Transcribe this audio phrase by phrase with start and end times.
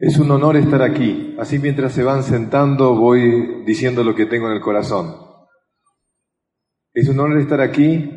[0.00, 1.34] Es un honor estar aquí.
[1.40, 5.12] Así mientras se van sentando voy diciendo lo que tengo en el corazón.
[6.94, 8.08] Es un honor estar aquí.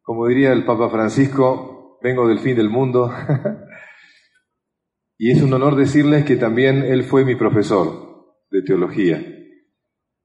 [0.00, 3.12] Como diría el Papa Francisco, vengo del fin del mundo.
[5.18, 9.22] y es un honor decirles que también él fue mi profesor de teología.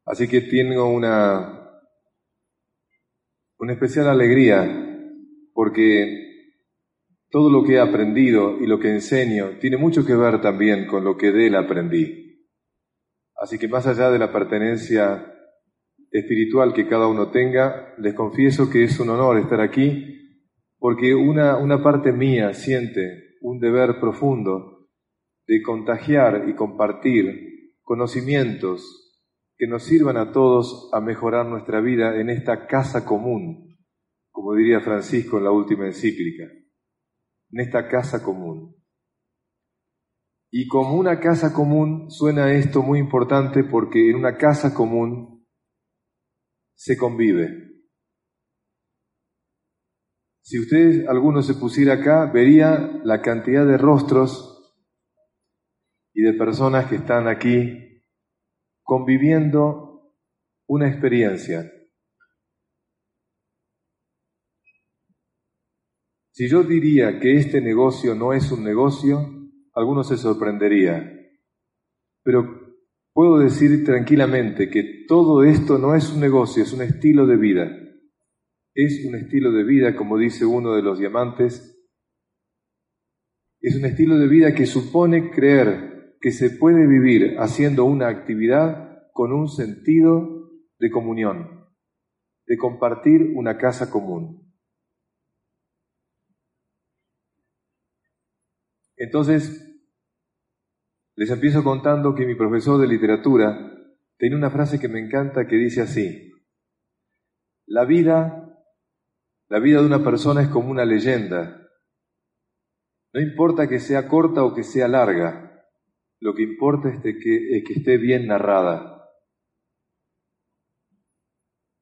[0.05, 1.70] Así que tengo una,
[3.60, 4.88] una especial alegría
[5.54, 6.30] porque
[7.32, 11.06] todo lo que he aprendido y lo que enseño tiene mucho que ver también con
[11.06, 12.46] lo que de él aprendí.
[13.36, 15.33] Así que más allá de la pertenencia
[16.11, 20.18] espiritual que cada uno tenga, les confieso que es un honor estar aquí
[20.78, 24.89] porque una, una parte mía siente un deber profundo
[25.48, 29.23] de contagiar y compartir conocimientos
[29.57, 33.78] que nos sirvan a todos a mejorar nuestra vida en esta casa común,
[34.31, 36.45] como diría Francisco en la última encíclica
[37.52, 38.75] en esta casa común.
[40.52, 45.48] Y como una casa común suena esto muy importante porque en una casa común
[46.76, 47.72] se convive.
[50.44, 54.76] Si usted, alguno se pusiera acá, vería la cantidad de rostros
[56.14, 58.04] y de personas que están aquí
[58.83, 60.14] conviviendo
[60.67, 61.72] una experiencia.
[66.32, 71.12] Si yo diría que este negocio no es un negocio, alguno se sorprendería.
[72.23, 72.78] Pero
[73.14, 77.78] puedo decir tranquilamente que todo esto no es un negocio, es un estilo de vida.
[78.73, 81.78] Es un estilo de vida, como dice uno de los diamantes,
[83.60, 89.04] es un estilo de vida que supone creer que se puede vivir haciendo una actividad
[89.14, 91.68] con un sentido de comunión,
[92.48, 94.41] de compartir una casa común.
[99.02, 99.68] Entonces,
[101.16, 103.76] les empiezo contando que mi profesor de literatura
[104.20, 106.32] tiene una frase que me encanta que dice así,
[107.66, 108.64] la vida,
[109.50, 111.67] la vida de una persona es como una leyenda.
[113.11, 115.66] No importa que sea corta o que sea larga,
[116.20, 119.10] lo que importa es que, es que esté bien narrada.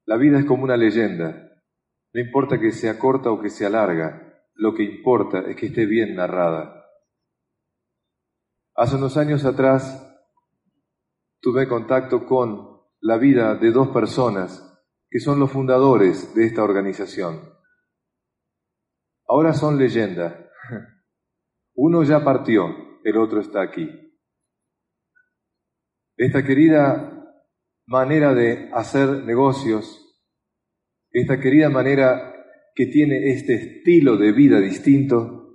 [0.06, 1.62] La vida es como una leyenda.
[2.14, 5.86] No importa que sea corta o que sea larga, lo que importa es que esté
[5.86, 6.79] bien narrada.
[8.82, 10.10] Hace unos años atrás
[11.42, 14.66] tuve contacto con la vida de dos personas
[15.10, 17.42] que son los fundadores de esta organización.
[19.28, 20.50] Ahora son leyenda.
[21.76, 22.68] Uno ya partió,
[23.04, 24.16] el otro está aquí.
[26.16, 27.36] Esta querida
[27.86, 30.24] manera de hacer negocios,
[31.12, 32.34] esta querida manera
[32.74, 35.49] que tiene este estilo de vida distinto,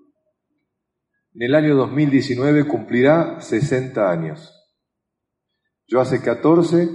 [1.35, 4.51] en el año 2019 cumplirá 60 años.
[5.87, 6.89] Yo hace 14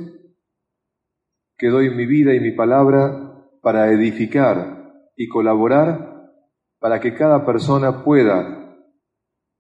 [1.58, 6.32] que doy mi vida y mi palabra para edificar y colaborar
[6.80, 8.78] para que cada persona pueda,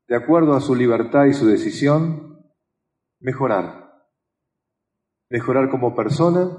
[0.08, 2.42] de acuerdo a su libertad y su decisión,
[3.20, 3.92] mejorar.
[5.30, 6.58] Mejorar como persona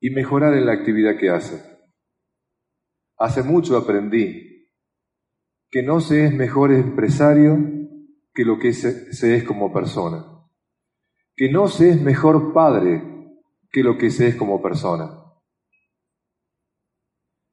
[0.00, 1.78] y mejorar en la actividad que hace.
[3.16, 4.57] Hace mucho aprendí
[5.70, 7.58] que no se es mejor empresario
[8.34, 10.24] que lo que se, es como persona,
[11.36, 13.02] que no se es mejor padre
[13.70, 15.10] que lo que se es como persona,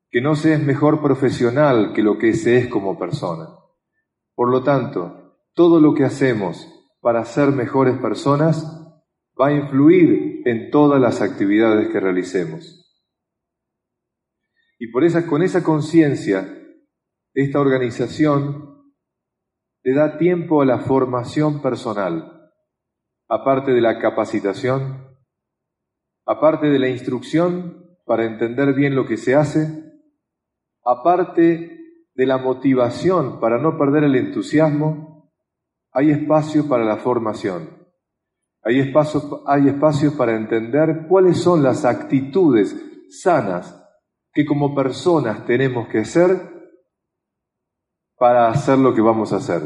[0.09, 3.49] que no se es mejor profesional que lo que se es como persona.
[4.33, 6.71] Por lo tanto, todo lo que hacemos
[7.01, 8.65] para ser mejores personas
[9.39, 12.81] va a influir en todas las actividades que realicemos.
[14.79, 16.54] Y con esa conciencia
[17.35, 18.93] esta organización
[19.83, 22.49] le da tiempo a la formación personal,
[23.27, 25.05] aparte de la capacitación,
[26.25, 29.83] aparte de la instrucción para entender bien lo que se hace,
[30.83, 31.77] aparte
[32.15, 35.33] de la motivación para no perder el entusiasmo,
[35.91, 37.85] hay espacio para la formación.
[38.63, 42.75] Hay espacio, hay espacio para entender cuáles son las actitudes
[43.09, 43.81] sanas
[44.33, 46.54] que como personas tenemos que hacer
[48.17, 49.61] para hacer lo que vamos a hacer.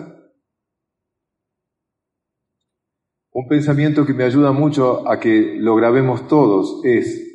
[3.32, 7.26] Un pensamiento que me ayuda mucho a que lo grabemos todos es,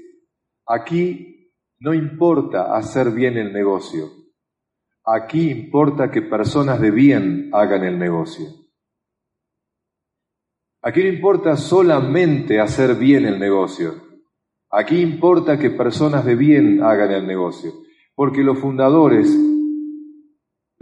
[0.67, 4.11] aquí no importa hacer bien el negocio,
[5.05, 8.47] aquí importa que personas de bien hagan el negocio.
[10.83, 13.95] Aquí no importa solamente hacer bien el negocio,
[14.71, 17.73] aquí importa que personas de bien hagan el negocio,
[18.15, 19.35] porque los fundadores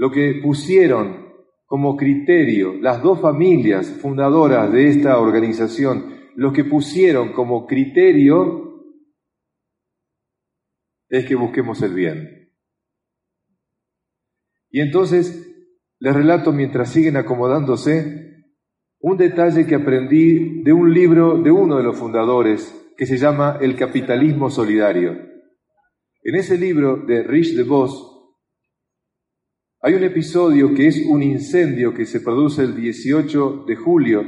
[0.03, 1.33] lo que pusieron
[1.65, 8.83] como criterio, las dos familias fundadoras de esta organización, lo que pusieron como criterio
[11.09, 12.51] es que busquemos el bien.
[14.71, 15.49] Y entonces
[16.01, 18.49] les relato mientras siguen acomodándose
[18.99, 23.59] un detalle que aprendí de un libro de uno de los fundadores que se llama
[23.61, 25.13] El capitalismo solidario.
[26.25, 28.12] En ese libro de Rich DeVos
[29.85, 34.25] hay un episodio que es un incendio que se produce el 18 de julio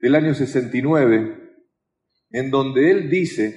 [0.00, 1.54] del año 69,
[2.30, 3.56] en donde él dice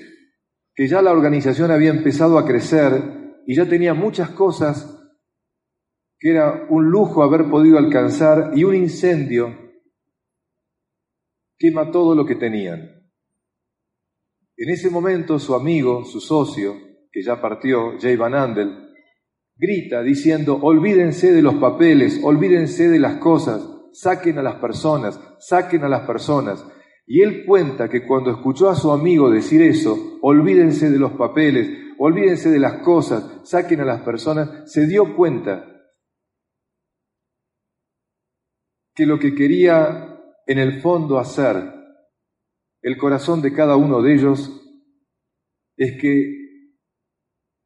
[0.75, 4.93] que ya la organización había empezado a crecer y ya tenía muchas cosas
[6.19, 9.57] que era un lujo haber podido alcanzar y un incendio
[11.57, 13.09] quema todo lo que tenían.
[14.55, 16.75] En ese momento su amigo, su socio,
[17.11, 18.86] que ya partió, Jay Van Andel,
[19.57, 25.83] grita diciendo, olvídense de los papeles, olvídense de las cosas, saquen a las personas, saquen
[25.83, 26.65] a las personas.
[27.05, 31.69] Y él cuenta que cuando escuchó a su amigo decir eso, olvídense de los papeles,
[31.97, 35.65] olvídense de las cosas, saquen a las personas, se dio cuenta
[38.93, 41.73] que lo que quería en el fondo hacer
[42.81, 44.61] el corazón de cada uno de ellos
[45.77, 46.46] es que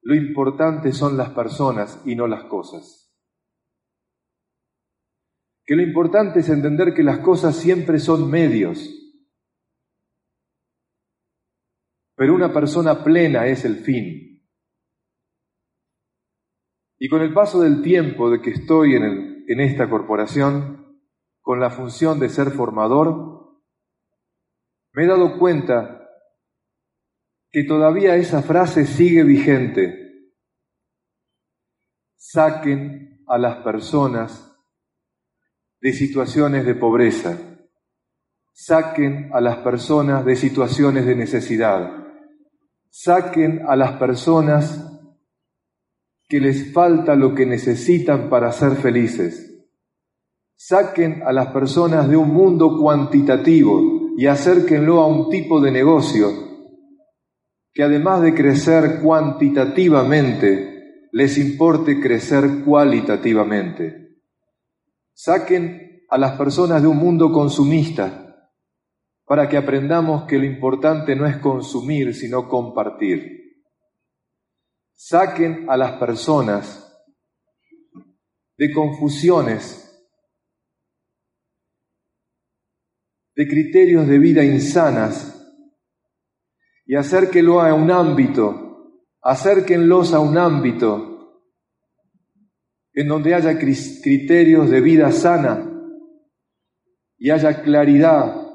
[0.01, 3.13] lo importante son las personas y no las cosas.
[5.63, 8.97] Que lo importante es entender que las cosas siempre son medios,
[12.15, 14.43] pero una persona plena es el fin.
[16.99, 20.99] Y con el paso del tiempo de que estoy en, en esta corporación,
[21.41, 23.59] con la función de ser formador,
[24.93, 26.00] me he dado cuenta
[27.51, 30.29] que todavía esa frase sigue vigente.
[32.15, 34.55] Saquen a las personas
[35.81, 37.37] de situaciones de pobreza.
[38.53, 41.91] Saquen a las personas de situaciones de necesidad.
[42.89, 44.87] Saquen a las personas
[46.29, 49.67] que les falta lo que necesitan para ser felices.
[50.55, 56.50] Saquen a las personas de un mundo cuantitativo y acérquenlo a un tipo de negocio
[57.73, 64.19] que además de crecer cuantitativamente, les importe crecer cualitativamente.
[65.13, 68.49] Saquen a las personas de un mundo consumista
[69.25, 73.39] para que aprendamos que lo importante no es consumir, sino compartir.
[74.93, 76.87] Saquen a las personas
[78.57, 79.77] de confusiones,
[83.35, 85.40] de criterios de vida insanas
[86.91, 91.39] y acérquenlo a un ámbito, acérquenlos a un ámbito
[92.91, 95.71] en donde haya criterios de vida sana
[97.17, 98.45] y haya claridad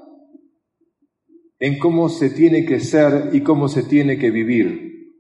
[1.59, 5.15] en cómo se tiene que ser y cómo se tiene que vivir.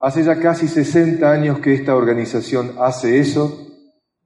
[0.00, 3.68] Hace ya casi 60 años que esta organización hace eso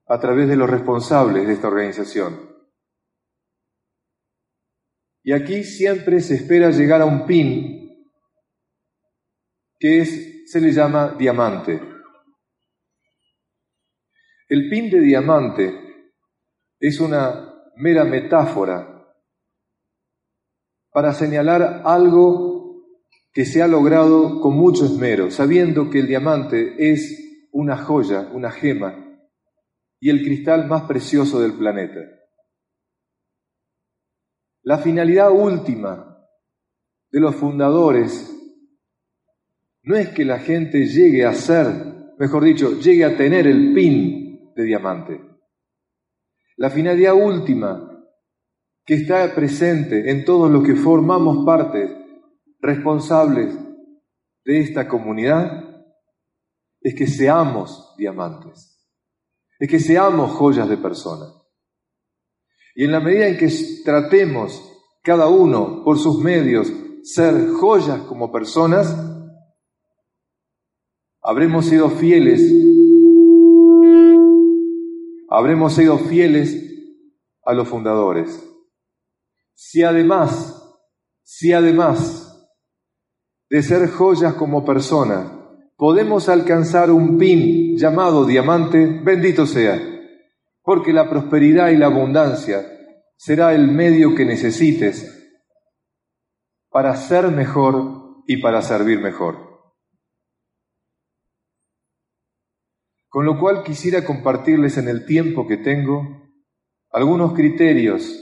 [0.07, 2.52] a través de los responsables de esta organización.
[5.23, 7.83] Y aquí siempre se espera llegar a un pin
[9.79, 11.81] que es, se le llama diamante.
[14.49, 15.75] El pin de diamante
[16.79, 18.89] es una mera metáfora
[20.93, 22.85] para señalar algo
[23.33, 28.51] que se ha logrado con mucho esmero, sabiendo que el diamante es una joya, una
[28.51, 28.95] gema,
[29.99, 32.01] y el cristal más precioso del planeta.
[34.65, 36.25] La finalidad última
[37.11, 38.29] de los fundadores
[39.83, 44.53] no es que la gente llegue a ser, mejor dicho, llegue a tener el pin
[44.55, 45.21] de diamante.
[46.57, 47.89] La finalidad última
[48.85, 51.99] que está presente en todos los que formamos parte
[52.61, 53.59] responsables
[54.45, 55.73] de esta comunidad
[56.81, 58.89] es que seamos diamantes,
[59.59, 61.42] es que seamos joyas de personas.
[62.75, 63.51] Y en la medida en que
[63.85, 64.61] tratemos
[65.03, 68.97] cada uno por sus medios ser joyas como personas,
[71.21, 72.41] habremos sido fieles,
[75.29, 76.57] habremos sido fieles
[77.45, 78.43] a los fundadores.
[79.55, 80.79] Si además,
[81.23, 82.49] si además
[83.51, 85.31] de ser joyas como personas,
[85.77, 89.92] podemos alcanzar un pin llamado diamante, bendito sea
[90.63, 92.65] porque la prosperidad y la abundancia
[93.17, 95.19] será el medio que necesites
[96.71, 99.53] para ser mejor y para servir mejor.
[103.09, 106.23] Con lo cual quisiera compartirles en el tiempo que tengo
[106.91, 108.19] algunos criterios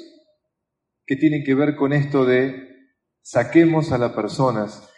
[1.06, 2.68] que tienen que ver con esto de
[3.23, 4.90] saquemos a las personas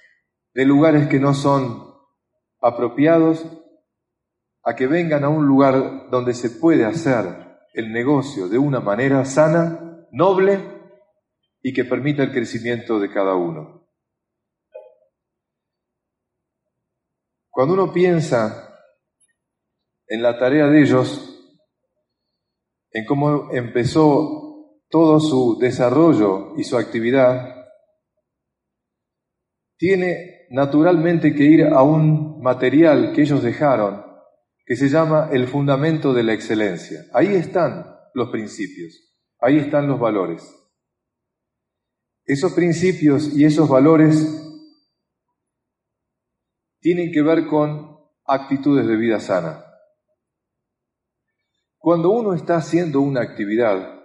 [0.55, 1.93] de lugares que no son
[2.61, 3.45] apropiados
[4.65, 7.25] a que vengan a un lugar donde se puede hacer
[7.75, 10.61] el negocio de una manera sana, noble
[11.63, 13.89] y que permita el crecimiento de cada uno.
[17.51, 18.79] Cuando uno piensa
[20.07, 21.29] en la tarea de ellos,
[22.91, 27.63] en cómo empezó todo su desarrollo y su actividad,
[29.79, 34.12] tiene naturalmente que ir a un material que ellos dejaron,
[34.65, 37.05] que se llama el fundamento de la excelencia.
[37.13, 38.95] Ahí están los principios,
[39.41, 40.43] ahí están los valores.
[42.25, 44.43] Esos principios y esos valores
[46.81, 49.65] tienen que ver con actitudes de vida sana.
[51.79, 54.01] Cuando uno está haciendo una actividad,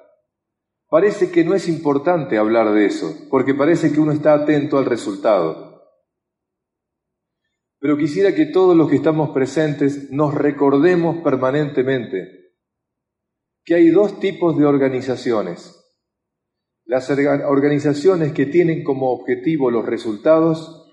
[0.89, 4.85] parece que no es importante hablar de eso, porque parece que uno está atento al
[4.85, 5.66] resultado.
[7.79, 12.53] Pero quisiera que todos los que estamos presentes nos recordemos permanentemente
[13.63, 15.73] que hay dos tipos de organizaciones.
[16.85, 20.89] Las organizaciones que tienen como objetivo los resultados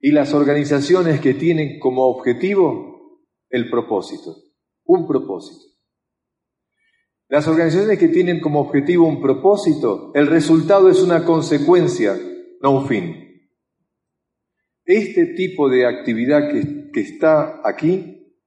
[0.00, 4.36] y las organizaciones que tienen como objetivo el propósito
[4.86, 5.64] un propósito.
[7.28, 12.16] Las organizaciones que tienen como objetivo un propósito, el resultado es una consecuencia,
[12.62, 13.25] no un fin.
[14.86, 18.38] Este tipo de actividad que, está aquí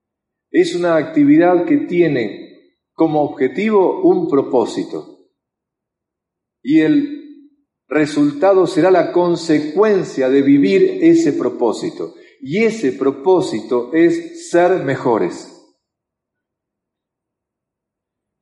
[0.50, 5.28] es una actividad que tiene como objetivo un propósito.
[6.62, 7.20] Y el
[7.86, 12.14] resultado será la consecuencia de vivir ese propósito.
[12.40, 15.46] Y ese propósito es ser mejores.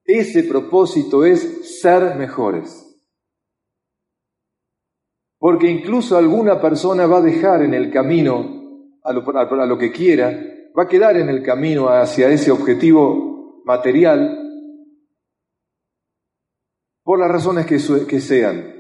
[0.05, 2.88] Ese propósito es ser mejores.
[5.38, 8.59] Porque incluso alguna persona va a dejar en el camino
[9.04, 10.30] a lo, que quiera,
[10.76, 14.37] va a quedar en el camino hacia ese objetivo material
[17.04, 17.78] por las razones que,
[18.21, 18.75] sean.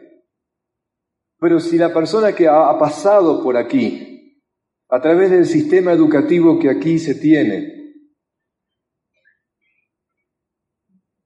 [1.38, 4.42] Pero si la persona que ha pasado por aquí,
[4.90, 7.78] a través del sistema educativo que aquí se tiene,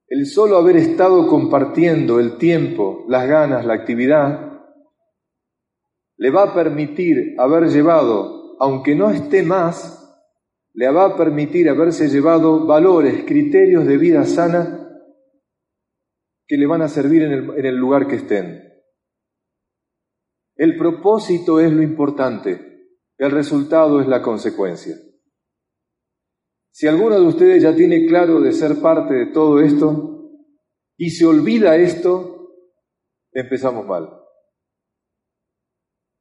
[0.09, 4.52] el solo haber estado compartiendo el tiempo, las ganas, la actividad,
[6.23, 9.99] le va a permitir haber llevado, aunque no esté más,
[10.73, 14.89] le va a permitir haberse llevado valores, criterios de vida sana
[16.47, 18.63] que le van a servir en el, en el lugar que estén.
[20.55, 22.87] El propósito es lo importante,
[23.19, 24.95] el resultado es la consecuencia.
[26.71, 30.39] Si alguno de ustedes ya tiene claro de ser parte de todo esto
[30.97, 32.53] y se olvida esto,
[33.33, 34.22] empezamos mal.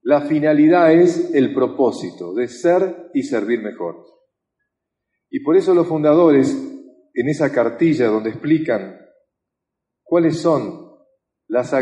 [0.03, 4.03] La finalidad es el propósito de ser y servir mejor.
[5.29, 6.51] Y por eso los fundadores,
[7.13, 8.99] en esa cartilla donde explican
[10.03, 10.89] cuáles son
[11.47, 11.75] las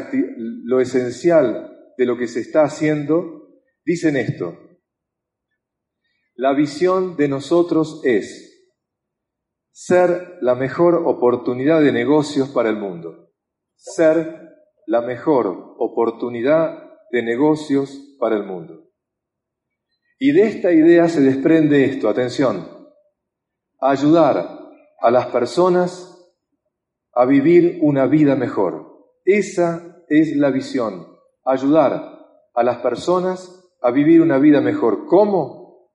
[0.64, 3.48] lo esencial de lo que se está haciendo,
[3.86, 4.58] dicen esto.
[6.36, 8.50] La visión de nosotros es
[9.72, 13.32] ser la mejor oportunidad de negocios para el mundo.
[13.76, 14.50] Ser
[14.86, 18.90] la mejor oportunidad de negocios para el mundo.
[20.20, 22.68] Y de esta idea se desprende esto, atención,
[23.80, 24.60] ayudar
[25.00, 26.06] a las personas
[27.14, 28.86] a vivir una vida mejor.
[29.24, 31.08] Esa es la visión,
[31.46, 32.20] ayudar
[32.54, 35.06] a las personas a vivir una vida mejor.
[35.06, 35.90] ¿Cómo?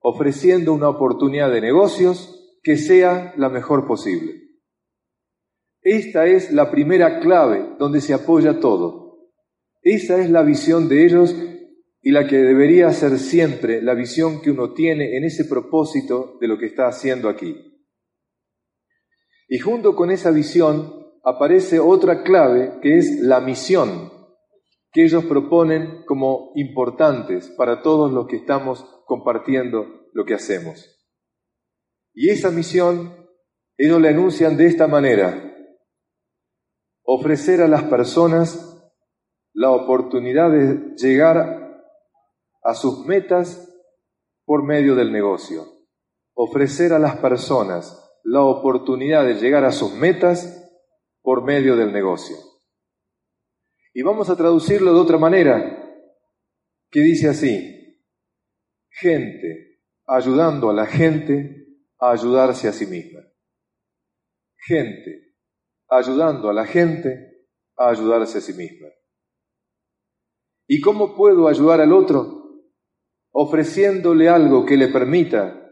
[0.00, 4.42] Ofreciendo una oportunidad de negocios que sea la mejor posible.
[5.82, 9.11] Esta es la primera clave donde se apoya todo.
[9.82, 11.34] Esa es la visión de ellos
[12.00, 16.48] y la que debería ser siempre la visión que uno tiene en ese propósito de
[16.48, 17.54] lo que está haciendo aquí.
[19.48, 20.92] Y junto con esa visión
[21.24, 24.10] aparece otra clave que es la misión
[24.92, 30.98] que ellos proponen como importantes para todos los que estamos compartiendo lo que hacemos.
[32.14, 33.22] Y esa misión
[33.78, 35.56] ellos la enuncian de esta manera,
[37.02, 38.71] ofrecer a las personas
[39.54, 41.82] la oportunidad de llegar
[42.62, 43.68] a sus metas
[44.44, 45.64] por medio del negocio.
[46.34, 50.70] Ofrecer a las personas la oportunidad de llegar a sus metas
[51.22, 52.36] por medio del negocio.
[53.94, 55.78] Y vamos a traducirlo de otra manera,
[56.90, 58.00] que dice así,
[58.90, 61.66] gente ayudando a la gente
[61.98, 63.20] a ayudarse a sí misma.
[64.56, 65.34] Gente
[65.88, 68.88] ayudando a la gente a ayudarse a sí misma.
[70.74, 72.62] ¿Y cómo puedo ayudar al otro?
[73.30, 75.70] Ofreciéndole algo que le permita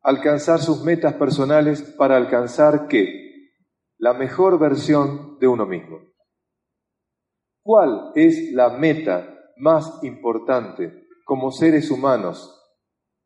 [0.00, 3.52] alcanzar sus metas personales para alcanzar qué?
[3.98, 6.00] La mejor versión de uno mismo.
[7.62, 12.52] ¿Cuál es la meta más importante como seres humanos,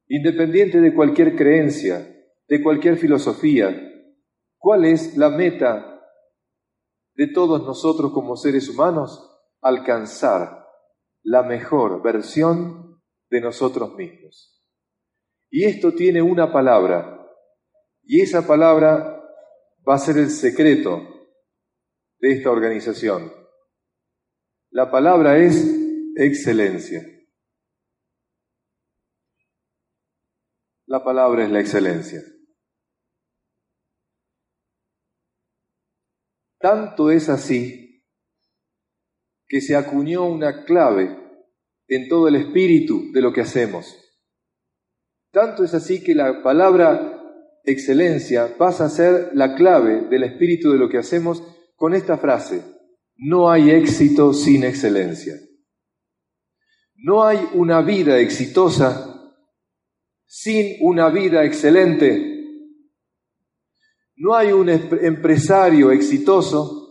[0.09, 2.15] independiente de cualquier creencia,
[2.47, 3.75] de cualquier filosofía?
[4.59, 5.99] ¿Cuál es la meta
[7.15, 9.33] de todos nosotros como seres humanos?
[9.63, 10.66] Alcanzar
[11.27, 14.65] la mejor versión de nosotros mismos.
[15.51, 17.21] Y esto tiene una palabra,
[18.05, 19.21] y esa palabra
[19.89, 21.03] va a ser el secreto
[22.21, 23.33] de esta organización.
[24.71, 25.67] La palabra es
[26.17, 27.05] excelencia.
[30.87, 32.23] La palabra es la excelencia.
[36.61, 37.86] Tanto es así
[39.49, 41.17] que se acuñó una clave
[41.89, 43.97] en todo el espíritu de lo que hacemos.
[45.31, 47.23] Tanto es así que la palabra
[47.65, 51.43] excelencia pasa a ser la clave del espíritu de lo que hacemos
[51.75, 52.63] con esta frase,
[53.17, 55.35] no hay éxito sin excelencia.
[56.95, 59.13] No hay una vida exitosa
[60.25, 62.35] sin una vida excelente.
[64.17, 66.86] No hay un empresario exitoso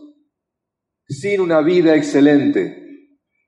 [1.08, 2.84] sin una vida excelente.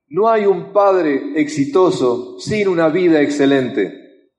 [0.08, 4.30] No hay un padre exitoso sin una vida excelente.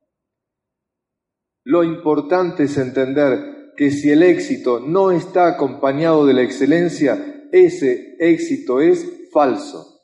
[1.63, 8.15] Lo importante es entender que si el éxito no está acompañado de la excelencia, ese
[8.19, 9.99] éxito es falso.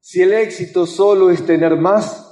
[0.00, 2.22] Si el éxito solo es tener más,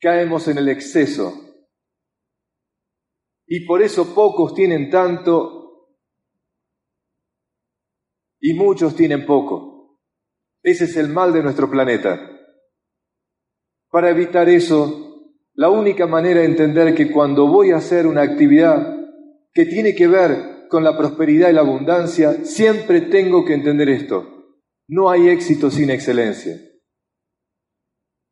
[0.00, 1.32] caemos en el exceso.
[3.46, 5.61] Y por eso pocos tienen tanto
[8.42, 10.00] y muchos tienen poco.
[10.62, 12.20] Ese es el mal de nuestro planeta.
[13.88, 18.98] Para evitar eso, la única manera de entender que cuando voy a hacer una actividad
[19.54, 24.26] que tiene que ver con la prosperidad y la abundancia, siempre tengo que entender esto.
[24.88, 26.58] No hay éxito sin excelencia.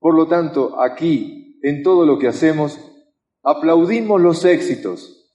[0.01, 2.81] Por lo tanto, aquí, en todo lo que hacemos,
[3.44, 5.31] aplaudimos los éxitos,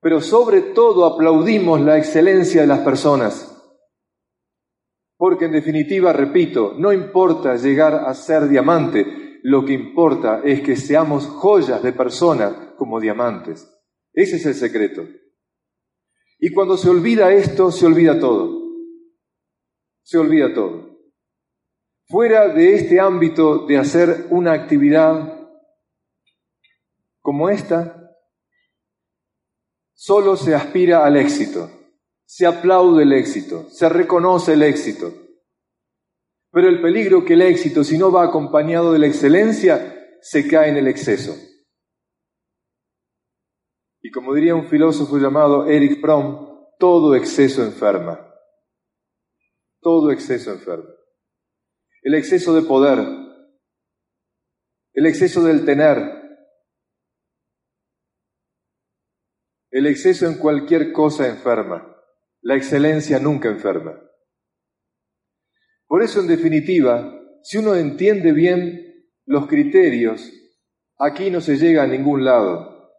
[0.00, 3.55] pero sobre todo aplaudimos la excelencia de las personas.
[5.16, 10.76] Porque en definitiva, repito, no importa llegar a ser diamante, lo que importa es que
[10.76, 13.72] seamos joyas de persona como diamantes.
[14.12, 15.06] Ese es el secreto.
[16.38, 18.60] Y cuando se olvida esto, se olvida todo.
[20.02, 20.98] Se olvida todo.
[22.08, 25.36] Fuera de este ámbito de hacer una actividad
[27.20, 28.14] como esta,
[29.94, 31.68] solo se aspira al éxito,
[32.36, 35.10] se aplaude el éxito, se reconoce el éxito.
[36.50, 40.68] Pero el peligro que el éxito, si no va acompañado de la excelencia, se cae
[40.68, 41.34] en el exceso.
[44.02, 48.30] Y como diría un filósofo llamado Eric Fromm, todo exceso enferma.
[49.80, 50.90] Todo exceso enferma.
[52.02, 52.98] El exceso de poder,
[54.92, 55.96] el exceso del tener,
[59.70, 61.95] el exceso en cualquier cosa enferma.
[62.46, 64.00] La excelencia nunca enferma.
[65.88, 70.32] Por eso, en definitiva, si uno entiende bien los criterios,
[70.96, 72.92] aquí no se llega a ningún lado.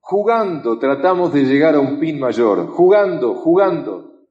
[0.00, 4.26] Jugando tratamos de llegar a un pin mayor, jugando, jugando.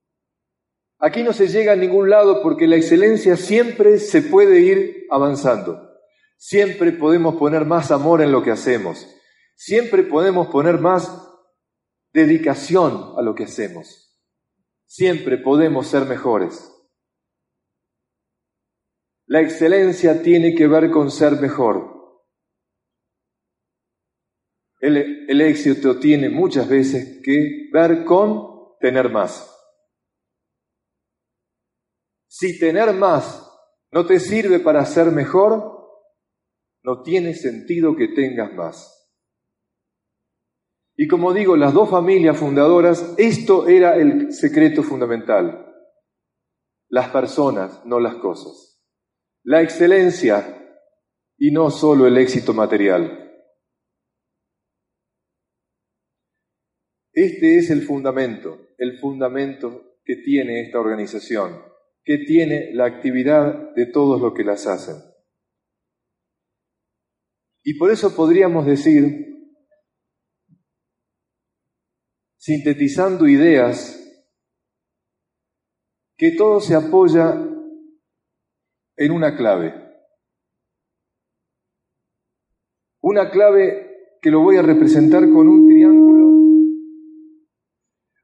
[0.99, 5.89] Aquí no se llega a ningún lado porque la excelencia siempre se puede ir avanzando.
[6.35, 9.07] Siempre podemos poner más amor en lo que hacemos.
[9.55, 11.26] Siempre podemos poner más
[12.13, 14.17] dedicación a lo que hacemos.
[14.85, 16.73] Siempre podemos ser mejores.
[19.25, 21.97] La excelencia tiene que ver con ser mejor.
[24.79, 29.53] El, éxito tiene muchas veces que ver con tener más.
[32.27, 33.43] Si tener más
[33.91, 35.77] no te sirve para ser mejor,
[36.83, 38.96] no tiene sentido que tengas más.
[40.97, 45.73] Y como digo, las dos familias fundadoras, esto era el secreto fundamental.
[46.89, 48.67] Las personas, no las cosas
[49.47, 50.83] la excelencia
[51.37, 53.31] y no solo el éxito material.
[57.13, 61.63] Este es el fundamento, el fundamento que tiene esta organización,
[62.03, 64.97] que tiene la actividad de todos los que las hacen.
[67.63, 69.26] Y por eso podríamos decir,
[72.47, 74.01] sintetizando ideas,
[76.17, 77.33] que todo se apoya
[78.95, 79.73] en una clave.
[83.01, 86.27] Una clave que lo voy a representar con un triángulo,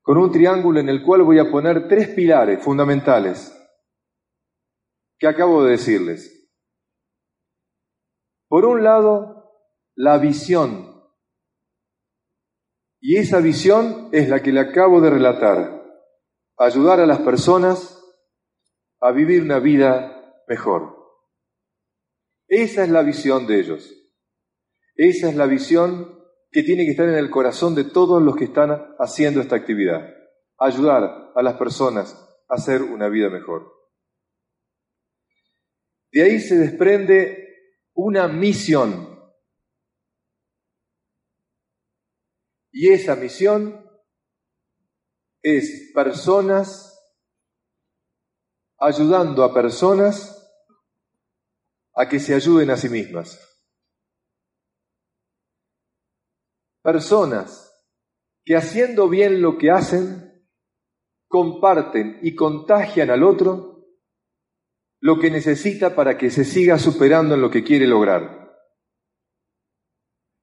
[0.02, 3.54] con un triángulo en el cual voy a poner tres pilares fundamentales
[5.20, 6.50] que acabo de decirles.
[8.48, 9.52] Por un lado,
[9.96, 10.93] la visión.
[13.06, 15.84] Y esa visión es la que le acabo de relatar.
[16.58, 18.02] Ayudar a las personas
[19.02, 20.96] a vivir una vida mejor.
[22.48, 23.94] Esa es la visión de ellos.
[24.96, 26.18] Esa es la visión
[26.50, 30.08] que tiene que estar en el corazón de todos los que están haciendo esta actividad.
[30.58, 32.14] Ayudar a las personas
[32.48, 33.70] a hacer una vida mejor.
[36.10, 37.50] De ahí se desprende
[37.96, 39.13] una misión.
[42.74, 43.90] Y esa misión
[45.42, 46.90] es personas
[48.78, 50.30] ayudando a personas
[51.96, 53.40] a que se ayuden a sí mismas.
[56.84, 57.72] personas
[58.46, 60.46] que haciendo bien lo que hacen,
[61.28, 63.88] comparten y contagian al otro
[65.00, 68.54] lo que necesita para que se siga superando en lo que quiere lograr.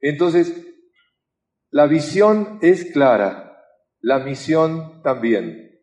[0.00, 0.69] Entonces,
[1.70, 3.64] la visión es clara,
[4.00, 5.80] la misión también.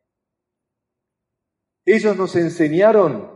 [1.86, 3.32] Ellos nos enseñaron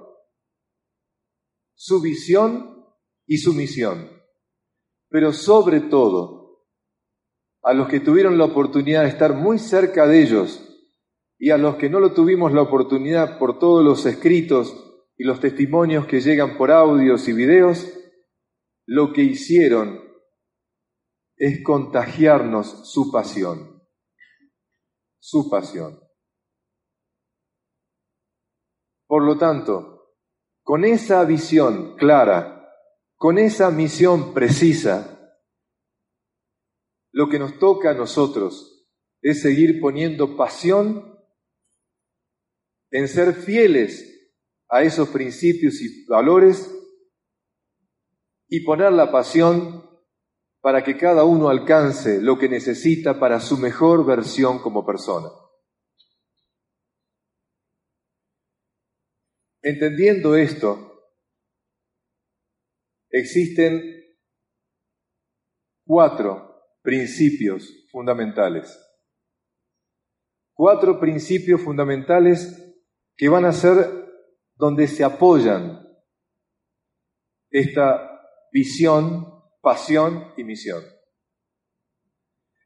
[1.74, 2.86] su visión
[3.26, 4.10] y su misión,
[5.10, 6.66] pero sobre todo
[7.64, 10.68] a los que tuvieron la oportunidad de estar muy cerca de ellos
[11.38, 14.76] y a los que no lo tuvimos la oportunidad por todos los escritos
[15.18, 17.88] y los testimonios que llegan por audios y videos,
[18.86, 20.11] lo que hicieron
[21.44, 23.82] es contagiarnos su pasión,
[25.20, 26.00] su pasión.
[29.08, 30.14] Por lo tanto,
[30.62, 32.72] con esa visión clara,
[33.16, 35.36] con esa misión precisa,
[37.12, 38.88] lo que nos toca a nosotros
[39.24, 41.20] es seguir poniendo pasión
[42.92, 44.32] en ser fieles
[44.70, 46.72] a esos principios y valores
[48.48, 49.91] y poner la pasión
[50.62, 55.30] para que cada uno alcance lo que necesita para su mejor versión como persona.
[59.64, 61.12] Entendiendo esto,
[63.10, 63.82] existen
[65.86, 68.80] cuatro principios fundamentales.
[70.54, 72.58] Cuatro principios fundamentales
[73.16, 74.02] que van a ser
[74.56, 75.88] donde se apoyan
[77.50, 78.22] esta
[78.52, 80.84] visión, pasión y misión.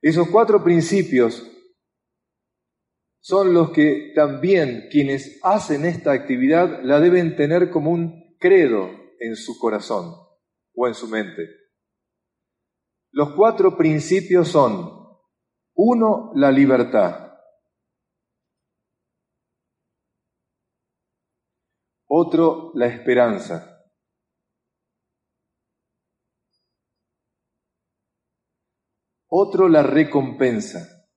[0.02, 1.52] Esos cuatro principios
[3.20, 9.36] son los que también quienes hacen esta actividad la deben tener como un credo en
[9.36, 10.14] su corazón
[10.76, 11.50] o en su mente.
[13.12, 14.92] Los cuatro principios son,
[15.74, 17.34] uno, la libertad.
[22.08, 23.75] Otro, la esperanza.
[29.38, 31.10] Otro, la recompensa.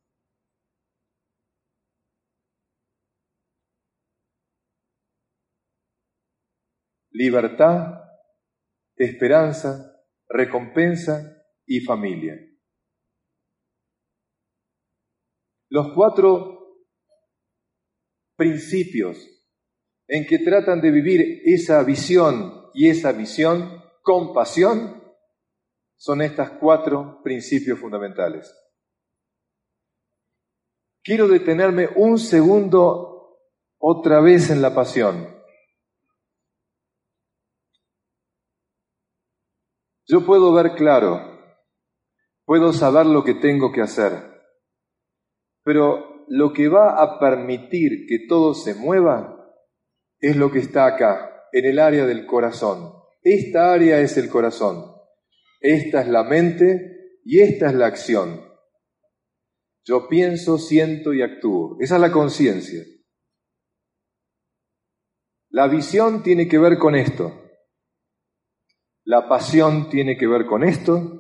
[7.13, 7.95] Libertad,
[8.97, 12.35] esperanza, recompensa y familia.
[15.71, 16.81] Los cuatro
[18.37, 19.17] principios
[20.09, 24.98] en que tratan de vivir esa visión y esa visión con pasión
[25.99, 28.51] son estas cuatro principios fundamentales.
[31.03, 33.39] Quiero detenerme un segundo
[33.79, 35.37] otra vez en la pasión.
[40.07, 41.39] Yo puedo ver claro
[42.49, 44.11] puedo saber lo que tengo que hacer.
[45.63, 49.55] Pero lo que va a permitir que todo se mueva
[50.19, 52.95] es lo que está acá, en el área del corazón.
[53.23, 54.98] Esta área es el corazón.
[55.61, 58.49] Esta es la mente y esta es la acción.
[59.85, 61.77] Yo pienso, siento y actúo.
[61.81, 62.85] Esa es la conciencia.
[65.51, 67.33] La visión tiene que ver con esto.
[69.05, 71.19] La pasión tiene que ver con esto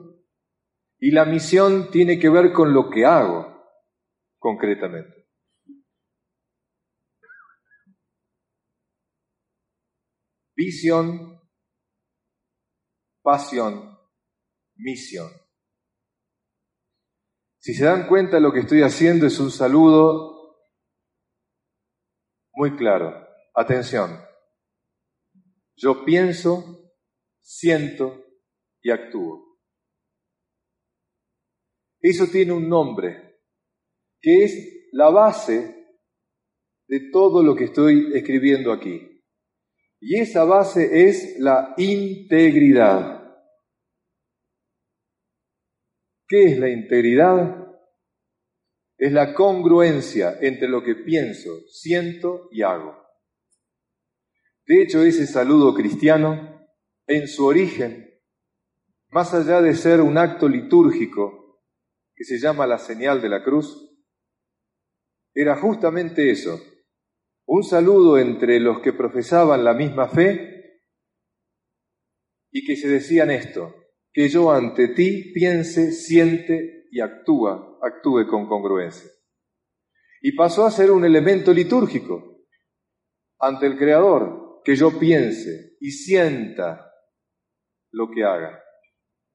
[0.99, 3.65] y la misión tiene que ver con lo que hago
[4.39, 5.27] concretamente.
[10.55, 11.41] Visión,
[13.23, 13.98] pasión,
[14.79, 15.31] misión.
[17.61, 20.57] Si se dan cuenta, lo que estoy haciendo es un saludo
[22.53, 23.27] muy claro.
[23.55, 24.19] Atención.
[25.77, 26.93] Yo pienso,
[27.41, 28.25] siento
[28.83, 29.59] y actúo.
[32.01, 33.41] Eso tiene un nombre,
[34.21, 35.79] que es la base
[36.89, 39.23] de todo lo que estoy escribiendo aquí.
[40.01, 43.18] Y esa base es la integridad.
[46.29, 47.67] ¿Qué es la integridad?
[48.99, 52.95] Es la congruencia entre lo que pienso, siento y hago.
[54.67, 56.69] De hecho, ese saludo cristiano,
[57.07, 58.21] en su origen,
[59.09, 61.63] más allá de ser un acto litúrgico
[62.15, 63.89] que se llama la señal de la cruz,
[65.33, 66.61] era justamente eso,
[67.47, 70.83] un saludo entre los que profesaban la misma fe
[72.51, 73.78] y que se decían esto,
[74.19, 79.09] que yo ante ti piense, siente y actúa, actúe con congruencia.
[80.21, 82.41] Y pasó a ser un elemento litúrgico
[83.39, 86.93] ante el Creador, que yo piense y sienta
[87.93, 88.61] lo que haga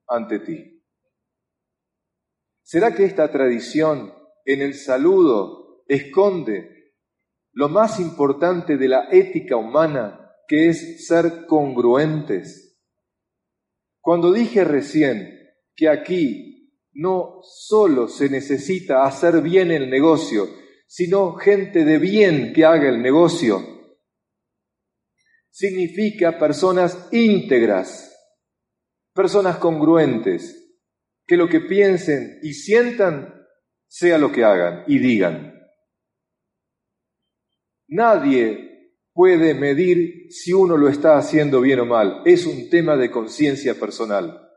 [0.06, 0.84] ante ti.
[2.62, 4.12] ¿Será que esta tradición
[4.44, 6.92] en el saludo esconde
[7.52, 12.63] lo más importante de la ética humana, que es ser congruentes?
[14.04, 20.46] Cuando dije recién que aquí no solo se necesita hacer bien el negocio,
[20.86, 23.66] sino gente de bien que haga el negocio,
[25.48, 28.14] significa personas íntegras,
[29.14, 30.76] personas congruentes,
[31.26, 33.32] que lo que piensen y sientan
[33.88, 35.66] sea lo que hagan y digan.
[37.88, 38.63] Nadie
[39.14, 42.22] puede medir si uno lo está haciendo bien o mal.
[42.26, 44.50] Es un tema de conciencia personal.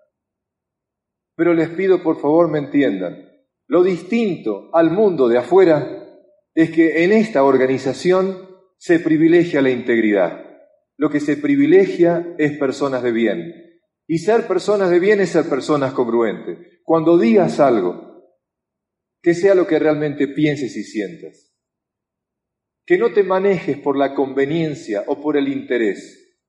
[1.36, 3.30] Pero les pido por favor me entiendan.
[3.68, 6.04] Lo distinto al mundo de afuera
[6.56, 10.44] es que en esta organización se privilegia la integridad.
[10.98, 13.54] Lo que se privilegia es personas de bien.
[14.08, 16.58] Y ser personas de bien es ser personas congruentes.
[16.84, 18.26] Cuando digas algo,
[19.22, 21.47] que sea lo que realmente pienses y sientas
[22.88, 26.40] que no te manejes por la conveniencia o por el interés.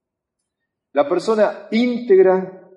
[0.92, 2.70] La persona íntegra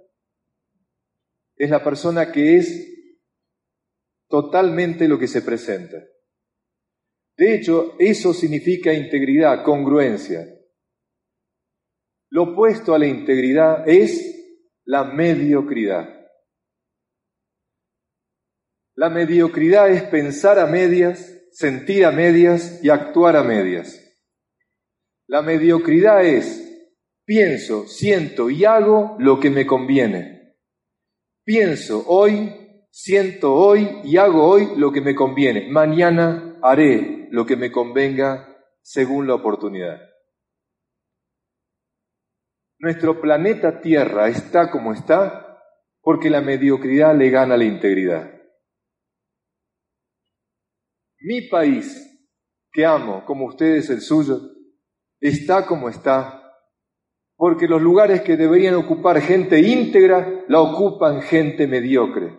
[1.56, 2.91] es la persona que es
[4.28, 5.97] totalmente lo que se presenta.
[7.38, 10.43] De hecho, eso significa integridad, congruencia.
[12.32, 16.10] Lo opuesto a la integridad es la mediocridad.
[18.95, 23.98] La mediocridad es pensar a medias, sentir a medias y actuar a medias.
[25.28, 26.68] La mediocridad es
[27.26, 30.58] pienso, siento y hago lo que me conviene.
[31.44, 35.70] Pienso hoy, siento hoy y hago hoy lo que me conviene.
[35.70, 40.02] Mañana haré lo que me convenga según la oportunidad.
[42.80, 45.60] Nuestro planeta Tierra está como está
[46.02, 48.41] porque la mediocridad le gana la integridad.
[51.22, 52.20] Mi país,
[52.72, 54.40] que amo como ustedes el suyo,
[55.20, 56.42] está como está,
[57.36, 62.38] porque los lugares que deberían ocupar gente íntegra la ocupan gente mediocre.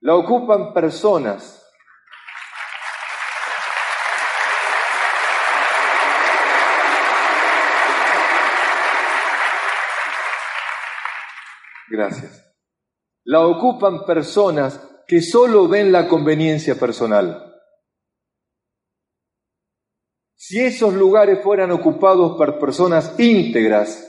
[0.00, 1.62] La ocupan personas
[11.92, 12.50] Gracias.
[13.24, 17.48] La ocupan personas que solo ven la conveniencia personal.
[20.34, 24.08] Si esos lugares fueran ocupados por personas íntegras,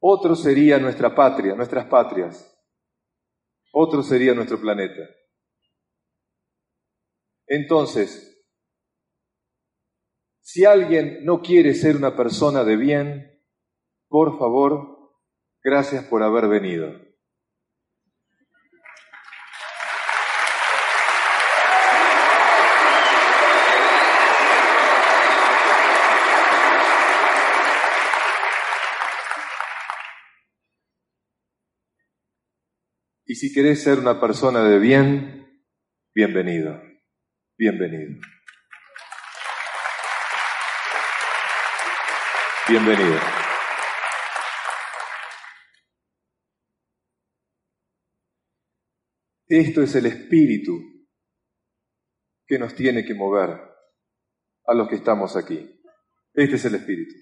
[0.00, 2.54] otro sería nuestra patria, nuestras patrias.
[3.72, 5.02] Otro sería nuestro planeta.
[7.46, 8.42] Entonces,
[10.40, 13.44] si alguien no quiere ser una persona de bien,
[14.08, 15.12] por favor,
[15.62, 17.07] gracias por haber venido.
[33.30, 35.62] Y si querés ser una persona de bien,
[36.14, 36.80] bienvenido,
[37.58, 38.18] bienvenido.
[42.70, 43.20] Bienvenido.
[49.46, 50.72] Esto es el espíritu
[52.46, 53.50] que nos tiene que mover
[54.64, 55.78] a los que estamos aquí.
[56.32, 57.14] Este es el espíritu.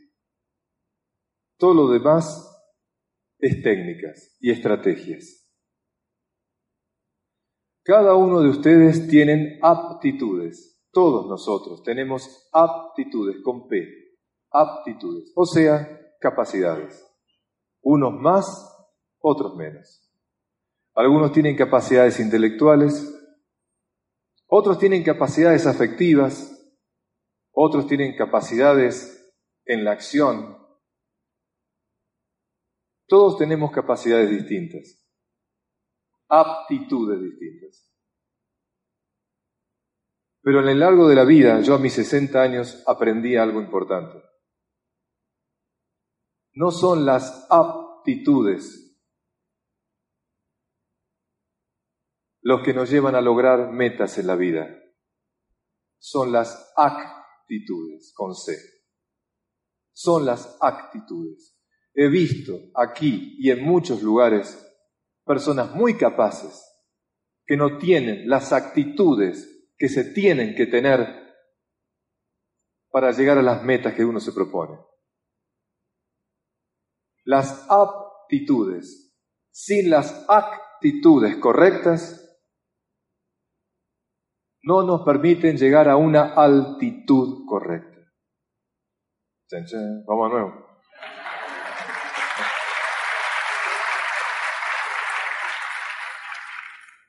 [1.59, 2.49] Todo lo demás
[3.40, 5.45] es técnicas y estrategias.
[7.87, 10.85] Cada uno de ustedes tienen aptitudes.
[10.90, 13.87] Todos nosotros tenemos aptitudes con P.
[14.51, 15.31] Aptitudes.
[15.37, 15.87] O sea,
[16.18, 17.07] capacidades.
[17.83, 18.44] Unos más,
[19.20, 20.03] otros menos.
[20.96, 23.09] Algunos tienen capacidades intelectuales,
[24.49, 26.53] otros tienen capacidades afectivas,
[27.53, 29.33] otros tienen capacidades
[29.64, 30.59] en la acción.
[33.07, 35.06] Todos tenemos capacidades distintas,
[36.29, 37.93] aptitudes distintas.
[40.43, 44.23] Pero en el largo de la vida, yo a mis 60 años aprendí algo importante.
[46.55, 48.87] No son las aptitudes
[52.43, 54.69] los que nos llevan a lograr metas en la vida.
[55.99, 58.57] Son las actitudes, con C.
[59.93, 61.61] Son las actitudes.
[61.93, 64.65] He visto aquí y en muchos lugares
[65.27, 66.65] personas muy capaces
[67.45, 71.27] que no tienen las actitudes que se tienen que tener
[72.91, 74.79] para llegar a las metas que uno se propone.
[77.25, 79.15] Las aptitudes
[79.51, 82.23] sin las actitudes correctas
[84.62, 87.97] no nos permiten llegar a una altitud correcta.
[90.07, 90.65] Vamos a nuevo.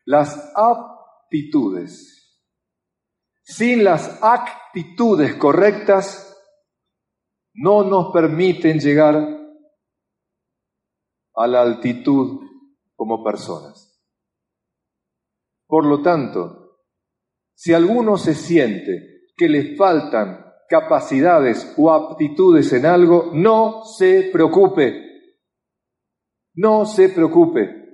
[0.08, 2.40] Las aptitudes.
[3.44, 6.34] Sin las actitudes correctas,
[7.56, 9.18] no nos permiten llegar
[11.36, 12.40] a la altitud
[12.96, 14.02] como personas.
[15.66, 16.78] Por lo tanto,
[17.54, 25.04] si alguno se siente que le faltan capacidades o aptitudes en algo, no se preocupe.
[26.54, 27.87] No se preocupe.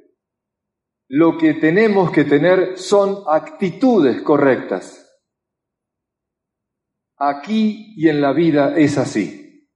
[1.16, 5.00] Lo que tenemos que tener son actitudes correctas.
[7.18, 9.70] Aquí y en la vida es así.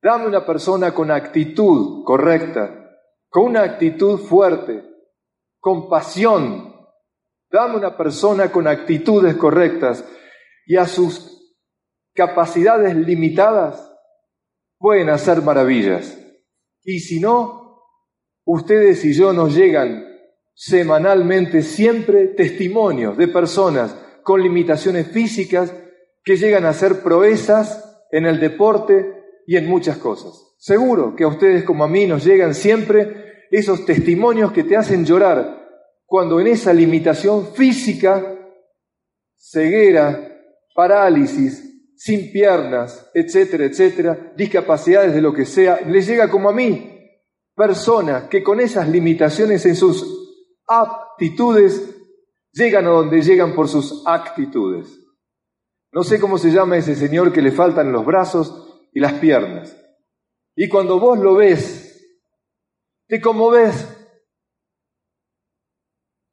[0.00, 2.88] Dame una persona con actitud correcta,
[3.28, 4.84] con una actitud fuerte,
[5.58, 6.72] con pasión,
[7.54, 10.04] Dame una persona con actitudes correctas
[10.66, 11.54] y a sus
[12.12, 13.92] capacidades limitadas
[14.76, 16.18] pueden hacer maravillas.
[16.82, 17.63] Y si no,
[18.44, 20.04] ustedes y yo nos llegan
[20.54, 25.74] semanalmente siempre testimonios de personas con limitaciones físicas
[26.22, 29.12] que llegan a hacer proezas en el deporte
[29.46, 30.54] y en muchas cosas.
[30.58, 35.04] Seguro que a ustedes como a mí nos llegan siempre esos testimonios que te hacen
[35.04, 35.62] llorar
[36.06, 38.38] cuando en esa limitación física,
[39.36, 40.40] ceguera,
[40.74, 46.93] parálisis, sin piernas, etcétera, etcétera, discapacidades de lo que sea, les llega como a mí,
[47.54, 50.04] personas que con esas limitaciones en sus
[50.66, 51.96] aptitudes
[52.52, 55.00] llegan a donde llegan por sus actitudes.
[55.92, 59.76] No sé cómo se llama ese señor que le faltan los brazos y las piernas.
[60.56, 62.16] Y cuando vos lo ves,
[63.06, 63.94] te conmoves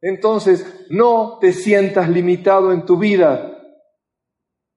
[0.02, 3.48] entonces, no te sientas limitado en tu vida.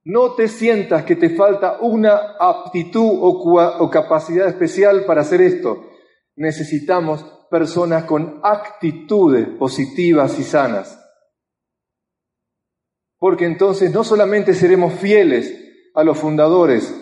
[0.04, 5.88] No te sientas que te falta una aptitud o, capacidad especial para hacer esto.
[6.36, 11.00] Necesitamos personas con actitudes positivas y sanas.
[13.18, 15.54] Porque entonces no solamente seremos fieles
[15.94, 16.92] a los fundadores,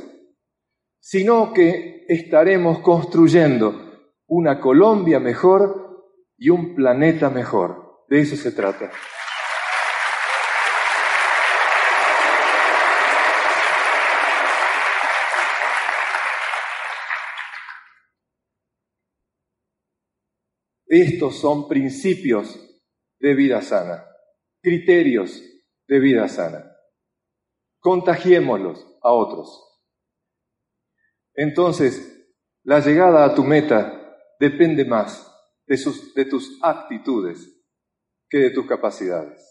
[1.00, 8.04] sino que estaremos construyendo una Colombia mejor y un planeta mejor.
[8.08, 8.90] De eso se trata.
[20.94, 22.54] Estos son principios
[23.18, 24.04] de vida sana,
[24.60, 25.42] criterios
[25.88, 26.70] de vida sana.
[27.80, 29.80] Contagiémoslos a otros.
[31.32, 32.30] Entonces,
[32.64, 35.34] la llegada a tu meta depende más
[35.66, 37.58] de, tus actitudes
[38.28, 39.42] que de tus capacidades.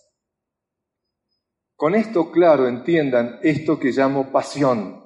[1.75, 5.03] Con esto claro entiendan esto que llamo pasión.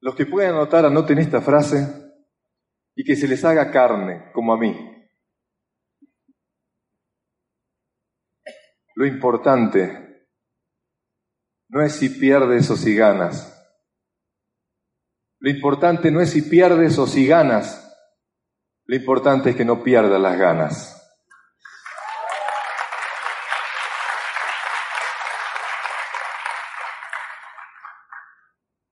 [0.00, 2.03] Los que puedan anotar, anoten esta frase
[2.94, 4.90] y que se les haga carne, como a mí.
[8.94, 10.26] Lo importante
[11.68, 13.50] no es si pierdes o si ganas.
[15.40, 17.80] Lo importante no es si pierdes o si ganas.
[18.86, 21.00] Lo importante es que no pierdas las ganas.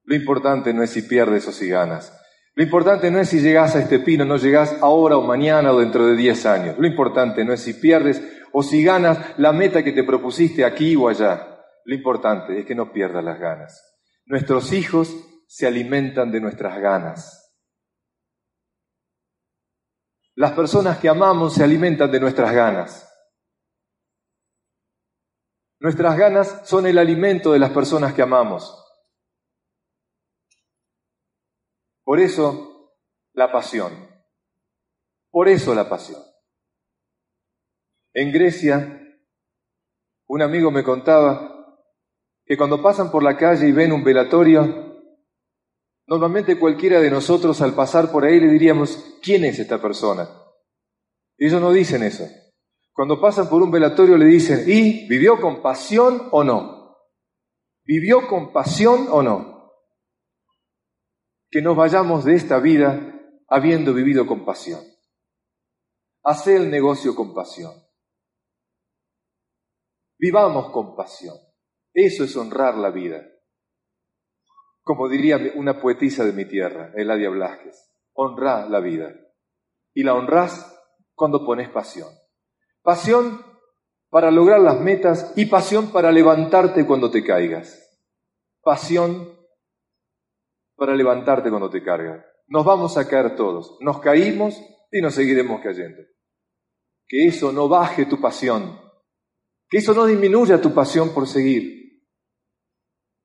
[0.04, 2.21] Lo importante no es si pierdes o si ganas.
[2.54, 5.78] Lo importante no es si llegas a este pino, no llegas ahora o mañana o
[5.78, 6.78] dentro de 10 años.
[6.78, 8.22] Lo importante no es si pierdes
[8.52, 11.60] o si ganas la meta que te propusiste aquí o allá.
[11.84, 13.82] Lo importante es que no pierdas las ganas.
[14.26, 17.38] Nuestros hijos se alimentan de nuestras ganas.
[20.34, 23.08] Las personas que amamos se alimentan de nuestras ganas.
[25.80, 28.81] Nuestras ganas son el alimento de las personas que amamos.
[32.12, 32.92] Por eso
[33.32, 33.90] la pasión.
[35.30, 36.20] Por eso la pasión.
[38.12, 39.00] En Grecia,
[40.26, 41.74] un amigo me contaba
[42.44, 45.00] que cuando pasan por la calle y ven un velatorio,
[46.06, 50.28] normalmente cualquiera de nosotros al pasar por ahí le diríamos, ¿quién es esta persona?
[51.38, 52.26] Ellos no dicen eso.
[52.92, 56.94] Cuando pasan por un velatorio le dicen, ¿y vivió con pasión o no?
[57.86, 59.51] ¿Vivió con pasión o no?
[61.52, 63.12] Que nos vayamos de esta vida
[63.46, 64.80] habiendo vivido con pasión.
[66.24, 67.74] Hacer el negocio con pasión.
[70.18, 71.36] Vivamos con pasión.
[71.92, 73.22] Eso es honrar la vida.
[74.82, 77.76] Como diría una poetisa de mi tierra, Eladia Blasquez,
[78.14, 79.14] honra la vida.
[79.92, 80.74] Y la honrás
[81.14, 82.08] cuando pones pasión.
[82.80, 83.44] Pasión
[84.08, 87.78] para lograr las metas y pasión para levantarte cuando te caigas.
[88.62, 89.41] Pasión
[90.76, 92.24] para levantarte cuando te cargas.
[92.48, 93.76] Nos vamos a caer todos.
[93.80, 94.60] Nos caímos
[94.90, 96.02] y nos seguiremos cayendo.
[97.06, 98.80] Que eso no baje tu pasión.
[99.68, 101.82] Que eso no disminuya tu pasión por seguir.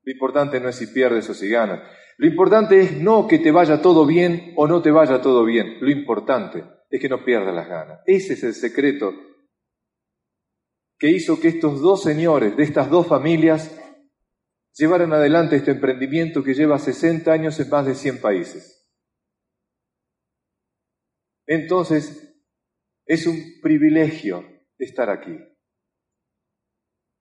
[0.02, 1.82] Lo importante no es si pierdes o si ganas.
[2.16, 5.78] Lo importante es no que te vaya todo bien o no te vaya todo bien.
[5.80, 8.00] Lo importante es que no pierdas las ganas.
[8.06, 9.12] Ese es el secreto
[10.98, 13.77] que hizo que estos dos señores de estas dos familias
[14.78, 18.88] llevaran adelante este emprendimiento que lleva 60 años en más de 100 países.
[21.46, 22.36] Entonces,
[23.04, 24.44] es un privilegio
[24.78, 25.36] estar aquí.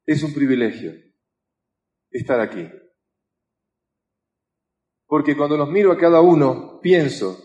[0.06, 0.94] Es un privilegio
[2.12, 2.70] estar aquí.
[5.08, 7.38] Porque cuando los miro a cada uno, pienso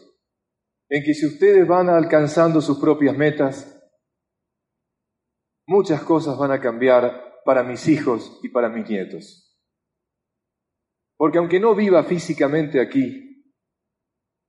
[0.88, 3.80] en que si ustedes van alcanzando sus propias metas,
[5.66, 9.41] muchas cosas van a cambiar para mis hijos y para mis nietos.
[11.22, 13.54] Porque aunque no viva físicamente aquí,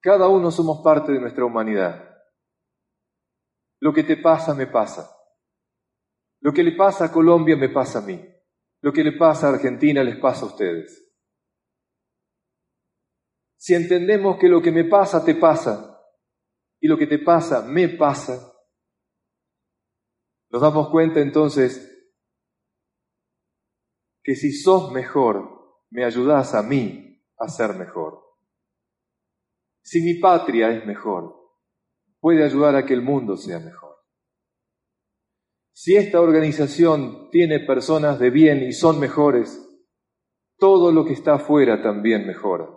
[0.01, 2.19] cada uno somos parte de nuestra humanidad.
[3.79, 5.07] Lo que te pasa, me pasa.
[6.41, 8.19] Lo que le pasa a Colombia, me pasa a mí.
[8.81, 11.13] Lo que le pasa a Argentina les pasa a ustedes.
[13.55, 16.03] Si entendemos que lo que me pasa te pasa
[16.81, 18.51] y lo que te pasa me pasa,
[20.49, 22.09] nos damos cuenta entonces
[24.23, 25.62] que si sos mejor,
[25.93, 28.19] me ayudás a mí a ser mejor.
[29.83, 31.35] Si mi patria es mejor,
[32.19, 33.97] puede ayudar a que el mundo sea mejor.
[35.71, 39.59] Si esta organización tiene personas de bien y son mejores,
[40.57, 42.67] todo lo que está afuera también mejora.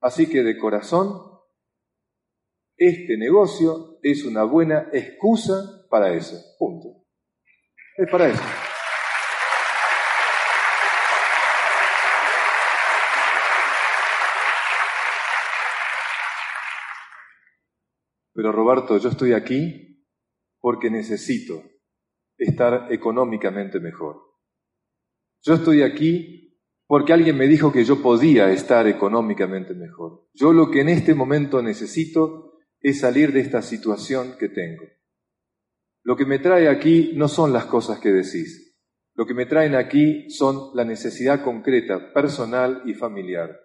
[0.00, 1.22] Así que de corazón,
[2.76, 6.36] este negocio es una buena excusa para eso.
[6.58, 7.04] Punto.
[7.96, 8.42] Es para eso.
[18.42, 20.04] Pero Roberto, yo estoy aquí
[20.58, 21.62] porque necesito
[22.36, 24.16] estar económicamente mejor.
[25.42, 30.26] Yo estoy aquí porque alguien me dijo que yo podía estar económicamente mejor.
[30.34, 34.86] Yo lo que en este momento necesito es salir de esta situación que tengo.
[36.02, 38.76] Lo que me trae aquí no son las cosas que decís.
[39.14, 43.56] Lo que me traen aquí son la necesidad concreta, personal y familiar.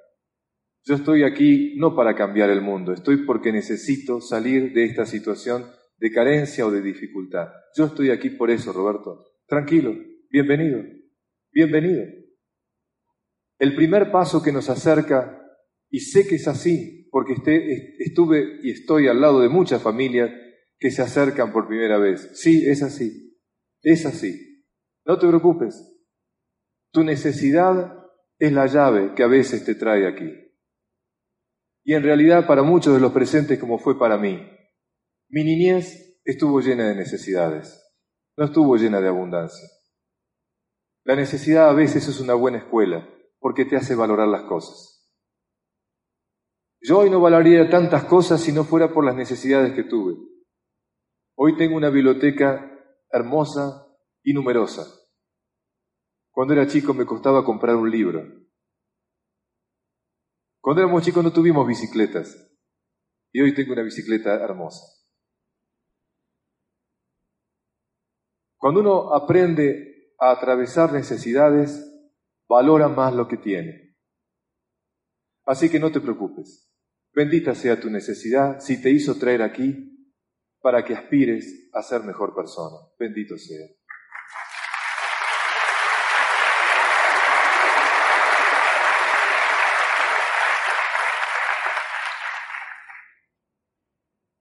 [0.88, 5.66] Yo estoy aquí no para cambiar el mundo, estoy porque necesito salir de esta situación
[5.98, 7.50] de carencia o de dificultad.
[7.76, 9.26] Yo estoy aquí por eso, Roberto.
[9.48, 9.94] Tranquilo,
[10.32, 10.82] bienvenido,
[11.52, 12.06] bienvenido.
[13.60, 15.42] El primer paso que nos acerca,
[15.90, 17.34] y sé que es así, porque
[18.00, 20.32] estuve y estoy al lado de muchas familias
[20.80, 22.32] que se acercan por primera vez.
[22.36, 23.38] Sí, es así,
[23.82, 24.64] es así.
[25.06, 26.00] No te preocupes.
[26.94, 27.94] Tu necesidad
[28.40, 30.47] es la llave que a veces te trae aquí.
[31.88, 34.46] Y en realidad para muchos de los presentes como fue para mí,
[35.30, 37.82] mi niñez estuvo llena de necesidades,
[38.36, 39.70] no estuvo llena de abundancia.
[41.06, 43.08] La necesidad a veces es una buena escuela
[43.40, 45.10] porque te hace valorar las cosas.
[46.82, 50.18] Yo hoy no valoraría tantas cosas si no fuera por las necesidades que tuve.
[51.38, 52.70] Hoy tengo una biblioteca
[53.10, 53.88] hermosa
[54.24, 54.86] y numerosa.
[56.32, 58.47] Cuando era chico me costaba comprar un libro.
[60.68, 62.36] Cuando éramos chicos no tuvimos bicicletas
[63.32, 64.86] y hoy tengo una bicicleta hermosa.
[68.57, 71.89] Cuando uno aprende a atravesar necesidades,
[72.49, 73.95] valora más lo que tiene.
[75.45, 76.70] Así que no te preocupes.
[77.13, 80.11] Bendita sea tu necesidad si te hizo traer aquí
[80.59, 82.76] para que aspires a ser mejor persona.
[82.99, 83.68] Bendito sea.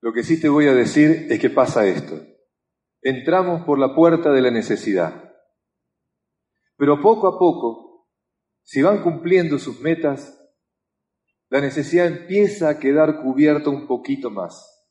[0.07, 2.15] Lo que sí te voy a decir es que pasa esto.
[3.03, 5.35] Entramos por la puerta de la necesidad.
[6.77, 8.09] Pero poco a poco,
[8.63, 10.41] si van cumpliendo sus metas,
[11.49, 14.87] la necesidad empieza a quedar cubierta un poquito más.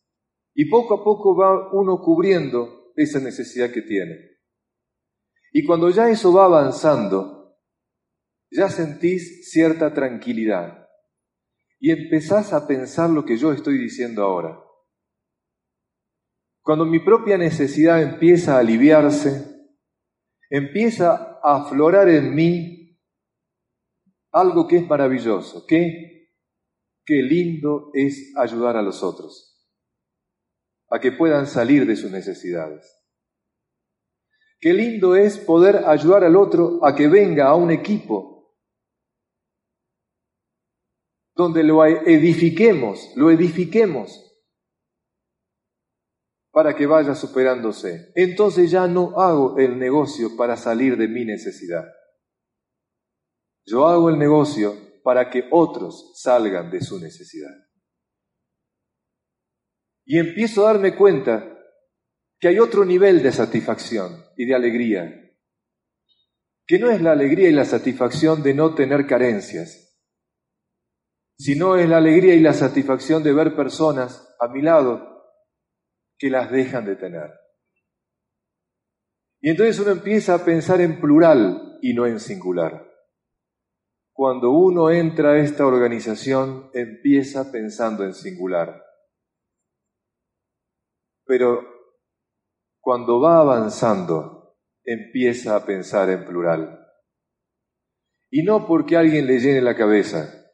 [0.53, 4.19] Y poco a poco va uno cubriendo esa necesidad que tiene.
[5.53, 7.57] Y cuando ya eso va avanzando,
[8.51, 10.89] ya sentís cierta tranquilidad.
[11.79, 14.64] Y empezás a pensar lo que yo estoy diciendo ahora.
[16.65, 19.69] Cuando mi propia necesidad empieza a aliviarse,
[20.49, 22.99] empieza a aflorar en mí
[24.31, 26.31] algo que es maravilloso, que
[27.05, 29.63] qué lindo es ayudar a los otros,
[30.89, 32.99] a que puedan salir de sus necesidades.
[34.59, 38.55] Qué lindo es poder ayudar al otro a que venga a un equipo
[41.35, 44.25] donde lo edifiquemos, lo edifiquemos
[46.55, 48.13] para que vaya superándose.
[48.15, 51.83] Entonces ya no hago el negocio para salir de mi necesidad.
[53.65, 57.51] Yo hago el negocio para que otros salgan de su necesidad.
[60.05, 61.59] Y empiezo a darme cuenta
[62.39, 65.35] que hay otro nivel de satisfacción y de alegría,
[66.65, 69.99] que no es la alegría y la satisfacción de no tener carencias,
[71.37, 75.14] sino es la alegría y la satisfacción de ver personas a mi lado
[76.17, 77.31] que las dejan de tener.
[79.41, 82.91] Y entonces uno empieza a pensar en plural y no en singular.
[84.11, 88.83] Cuando uno entra a esta organización, empieza pensando en singular.
[91.25, 91.63] Pero
[92.79, 96.79] cuando va avanzando, empieza a pensar en plural.
[98.31, 100.53] Y no porque alguien le llene la cabeza,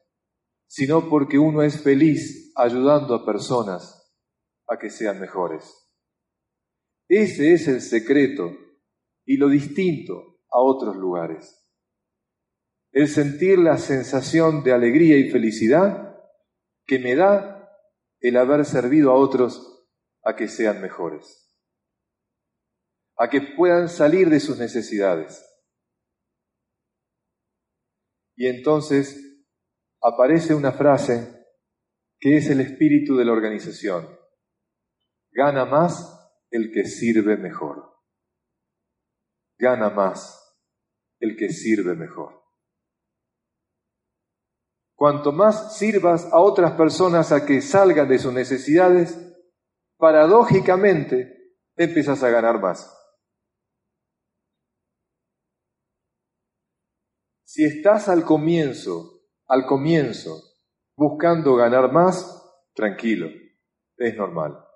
[0.68, 4.01] sino porque uno es feliz ayudando a personas
[4.72, 5.86] a que sean mejores.
[7.10, 8.58] Ese es el secreto
[9.26, 11.58] y lo distinto a otros lugares.
[12.94, 16.18] El sentir la sensación de alegría y felicidad
[16.86, 17.70] que me da
[18.22, 19.90] el haber servido a otros
[20.24, 21.54] a que sean mejores,
[23.18, 25.46] a que puedan salir de sus necesidades.
[28.38, 29.22] Y entonces
[30.02, 31.46] aparece una frase
[32.20, 34.21] que es el espíritu de la organización.
[35.32, 36.18] Gana más
[36.50, 37.98] el que sirve mejor.
[39.58, 40.38] Gana más
[41.20, 42.42] el que sirve mejor.
[44.96, 49.18] Cuanto más sirvas a otras personas a que salgan de sus necesidades,
[49.98, 52.98] paradójicamente empiezas a ganar más.
[57.44, 60.42] Si estás al comienzo, al comienzo,
[60.96, 62.42] buscando ganar más,
[62.74, 63.28] tranquilo,
[63.98, 64.71] es normal.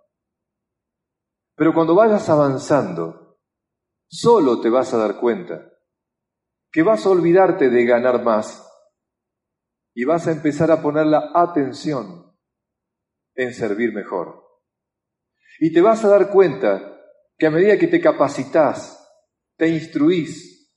[1.55, 3.39] Pero cuando vayas avanzando,
[4.07, 5.71] solo te vas a dar cuenta
[6.71, 8.61] que vas a olvidarte de ganar más
[9.93, 12.35] y vas a empezar a poner la atención
[13.35, 14.43] en servir mejor.
[15.59, 17.01] Y te vas a dar cuenta
[17.37, 19.01] que a medida que te capacitas,
[19.57, 20.73] te instruís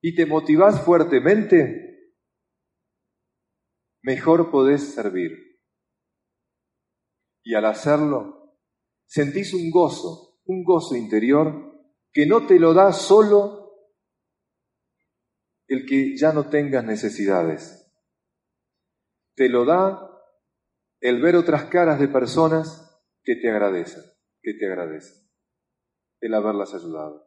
[0.00, 2.14] y te motivás fuertemente,
[4.02, 5.32] mejor podés servir.
[7.42, 8.35] Y al hacerlo,
[9.06, 11.74] sentís un gozo, un gozo interior
[12.12, 13.66] que no te lo da solo
[15.68, 17.92] el que ya no tengas necesidades.
[19.34, 20.10] Te lo da
[21.00, 24.02] el ver otras caras de personas que te agradecen,
[24.40, 25.28] que te agradecen,
[26.20, 27.26] el haberlas ayudado.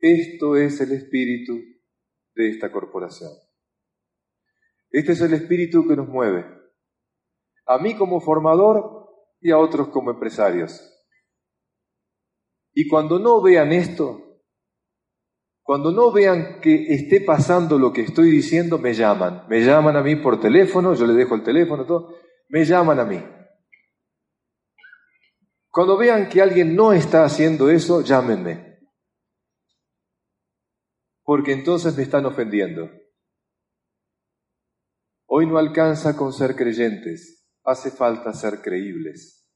[0.00, 1.54] Esto es el espíritu
[2.34, 3.30] de esta corporación.
[4.90, 6.44] Este es el espíritu que nos mueve.
[7.66, 8.93] A mí como formador
[9.44, 10.90] y a otros como empresarios.
[12.72, 14.40] Y cuando no vean esto,
[15.62, 19.46] cuando no vean que esté pasando lo que estoy diciendo, me llaman.
[19.48, 22.16] Me llaman a mí por teléfono, yo les dejo el teléfono, todo.
[22.48, 23.22] Me llaman a mí.
[25.68, 28.78] Cuando vean que alguien no está haciendo eso, llámenme.
[31.22, 32.90] Porque entonces me están ofendiendo.
[35.26, 39.48] Hoy no alcanza con ser creyentes, hace falta ser creíbles.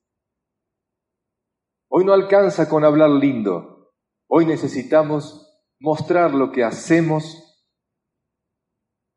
[1.91, 3.95] Hoy no alcanza con hablar lindo,
[4.29, 5.45] hoy necesitamos
[5.79, 7.45] mostrar lo que hacemos,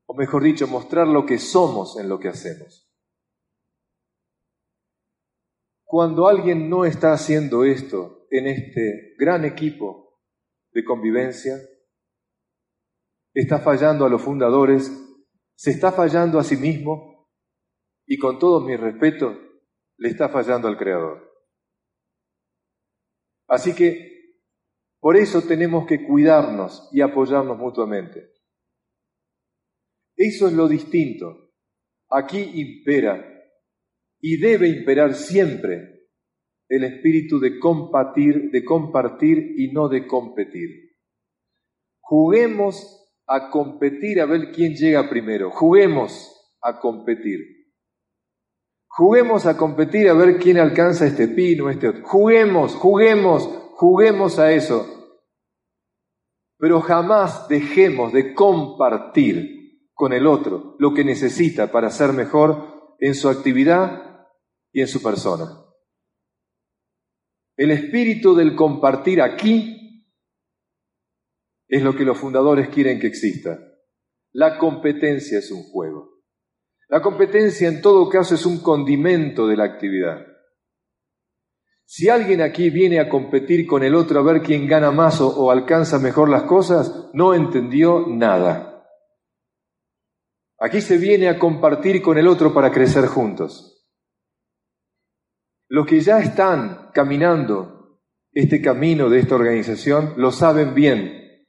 [0.05, 2.89] o mejor dicho, mostrar lo que somos en lo que hacemos.
[5.85, 10.21] Cuando alguien no está haciendo esto en este gran equipo
[10.71, 11.57] de convivencia,
[13.33, 14.91] está fallando a los fundadores,
[15.55, 17.10] se está fallando a sí mismo
[18.11, 19.39] y con todo mi respeto,
[19.95, 21.31] le está fallando al Creador.
[23.47, 24.35] Así que
[24.99, 28.33] por eso tenemos que cuidarnos y apoyarnos mutuamente.
[30.17, 31.53] Eso es lo distinto.
[32.09, 33.25] Aquí impera
[34.19, 36.09] y debe imperar siempre
[36.67, 40.97] el espíritu de compartir, de compartir y no de competir.
[42.01, 45.49] Juguemos a competir a ver quién llega primero.
[45.49, 46.29] Juguemos
[46.61, 47.60] a competir.
[48.93, 52.03] Juguemos a competir a ver quién alcanza este pino, este otro.
[52.03, 53.43] Juguemos, juguemos,
[53.75, 55.17] juguemos a eso.
[56.57, 63.15] Pero jamás dejemos de compartir con el otro lo que necesita para ser mejor en
[63.15, 64.27] su actividad
[64.73, 65.45] y en su persona.
[67.55, 70.05] El espíritu del compartir aquí
[71.69, 73.57] es lo que los fundadores quieren que exista.
[74.33, 76.20] La competencia es un juego.
[76.91, 80.27] La competencia en todo caso es un condimento de la actividad.
[81.85, 85.49] Si alguien aquí viene a competir con el otro a ver quién gana más o,
[85.51, 88.85] alcanza mejor las cosas, no entendió nada.
[90.59, 93.89] Aquí se viene a compartir con el otro para crecer juntos.
[95.69, 98.01] Los que ya están caminando
[98.33, 101.45] este camino de esta organización lo saben bien.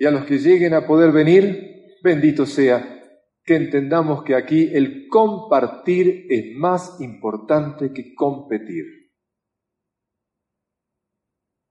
[0.00, 1.67] Y a los que lleguen a poder venir,
[2.02, 2.98] bendito sea,
[3.44, 8.84] que entendamos que aquí el compartir es más importante que competir.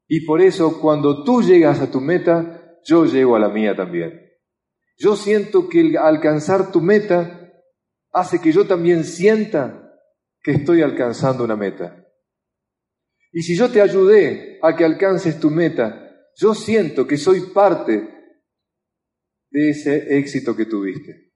[0.07, 4.28] Y por eso cuando tú llegas a tu meta, yo llego a la mía también.
[4.97, 7.53] Yo siento que el alcanzar tu meta
[8.11, 9.93] hace que yo también sienta
[10.41, 12.03] que estoy alcanzando una meta.
[13.32, 18.16] Y si yo te ayudé a que alcances tu meta, yo siento que soy parte
[19.49, 21.33] de ese éxito que tuviste.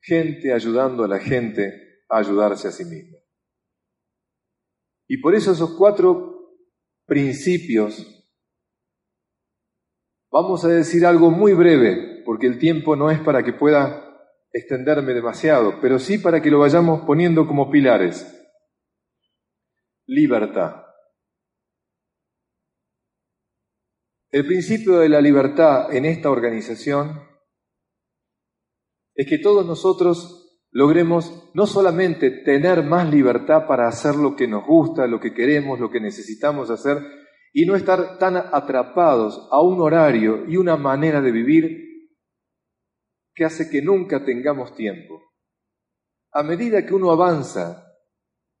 [0.00, 3.18] Gente ayudando a la gente a ayudarse a sí misma.
[5.08, 6.34] Y por eso esos cuatro
[7.06, 8.26] principios,
[10.30, 14.04] vamos a decir algo muy breve, porque el tiempo no es para que pueda
[14.52, 18.26] extenderme demasiado, pero sí para que lo vayamos poniendo como pilares.
[20.06, 20.83] Libertad.
[24.34, 27.22] El principio de la libertad en esta organización
[29.14, 34.66] es que todos nosotros logremos no solamente tener más libertad para hacer lo que nos
[34.66, 36.98] gusta, lo que queremos, lo que necesitamos hacer,
[37.52, 42.10] y no estar tan atrapados a un horario y una manera de vivir
[43.36, 45.22] que hace que nunca tengamos tiempo.
[46.32, 47.86] A medida que uno avanza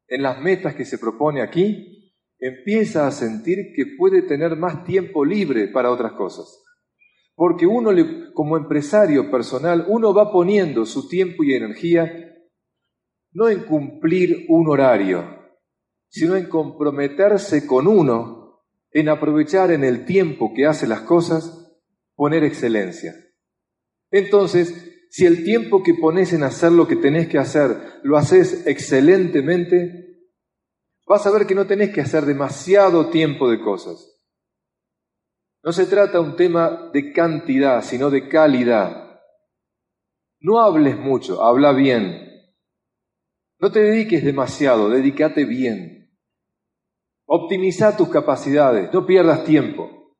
[0.06, 1.93] en las metas que se propone aquí,
[2.38, 6.62] empieza a sentir que puede tener más tiempo libre para otras cosas.
[7.34, 7.90] Porque uno,
[8.32, 12.30] como empresario personal, uno va poniendo su tiempo y energía
[13.32, 15.24] no en cumplir un horario,
[16.08, 18.62] sino en comprometerse con uno,
[18.92, 21.74] en aprovechar en el tiempo que hace las cosas,
[22.14, 23.12] poner excelencia.
[24.12, 28.66] Entonces, si el tiempo que pones en hacer lo que tenés que hacer lo haces
[28.66, 30.13] excelentemente,
[31.06, 34.14] vas a ver que no tenés que hacer demasiado tiempo de cosas.
[35.62, 39.20] No se trata un tema de cantidad, sino de calidad.
[40.40, 42.28] No hables mucho, habla bien.
[43.58, 46.14] No te dediques demasiado, dedícate bien.
[47.26, 50.18] Optimiza tus capacidades, no pierdas tiempo.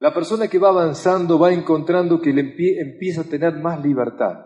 [0.00, 4.44] La persona que va avanzando va encontrando que le empieza a tener más libertad.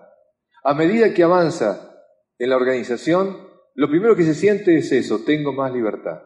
[0.63, 2.05] A medida que avanza
[2.39, 3.48] en la organización,
[3.79, 6.21] lo primero que se siente es eso, tengo más libertad.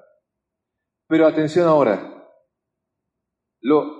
[1.06, 2.26] Pero atención ahora,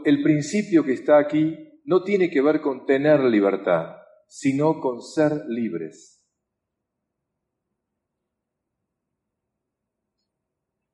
[0.07, 3.97] el principio que está aquí no tiene que ver con tener libertad,
[4.27, 6.27] sino con ser libres.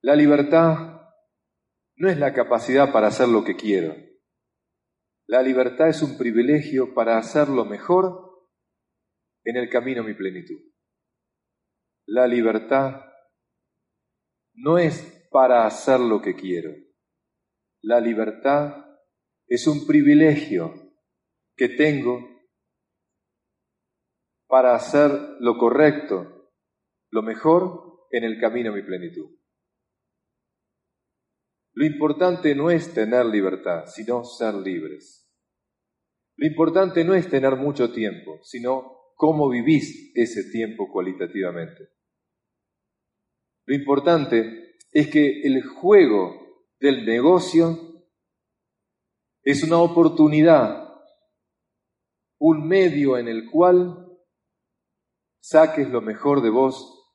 [0.00, 1.00] La libertad
[1.94, 3.94] no es la capacidad para hacer lo que quiero.
[5.28, 8.48] La libertad es un privilegio para hacerlo mejor
[9.44, 10.67] en el camino a mi plenitud.
[12.10, 13.02] La libertad
[14.54, 16.70] no es para hacer lo que quiero.
[17.82, 18.82] La libertad
[19.46, 20.72] es un privilegio
[21.54, 22.26] que tengo
[24.46, 26.50] para hacer lo correcto,
[27.10, 29.28] lo mejor en el camino a mi plenitud.
[31.74, 35.30] Lo importante no es tener libertad, sino ser libres.
[36.36, 41.97] Lo importante no es tener mucho tiempo, sino cómo vivís ese tiempo cualitativamente.
[43.68, 47.78] Lo importante es que el juego del negocio
[49.42, 50.90] es una oportunidad,
[52.40, 54.08] un medio en el cual
[55.42, 57.14] saques lo mejor de vos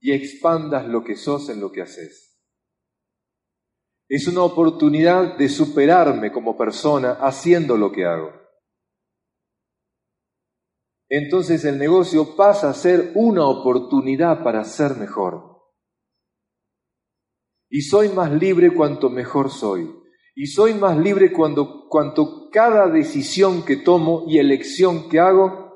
[0.00, 2.42] y expandas lo que sos en lo que haces.
[4.08, 8.43] Es una oportunidad de superarme como persona haciendo lo que hago.
[11.16, 15.62] Entonces el negocio pasa a ser una oportunidad para ser mejor.
[17.70, 19.88] Y soy más libre cuanto mejor soy.
[20.34, 25.72] Y soy más libre cuando, cuanto cada decisión que tomo y elección que hago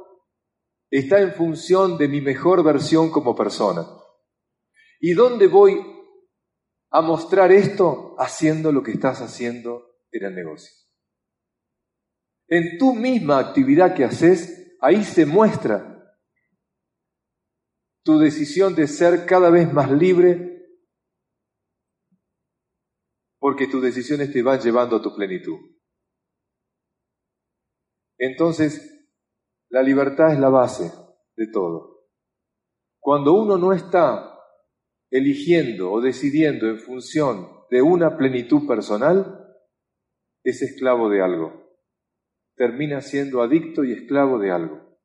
[0.91, 3.87] está en función de mi mejor versión como persona.
[4.99, 5.81] ¿Y dónde voy
[6.91, 8.17] a mostrar esto?
[8.19, 10.75] Haciendo lo que estás haciendo en el negocio.
[12.49, 15.95] En tu misma actividad que haces, ahí se muestra
[18.05, 20.49] tu decisión de ser cada vez más libre
[23.39, 25.59] porque tus decisiones te van llevando a tu plenitud.
[28.19, 29.07] Entonces,
[29.71, 30.91] la libertad es la base
[31.37, 32.09] de todo.
[32.99, 34.35] Cuando uno no está
[35.11, 39.55] eligiendo o decidiendo en función de una plenitud personal,
[40.43, 41.68] es esclavo de algo.
[42.59, 44.99] Termina siendo adicto y esclavo de algo.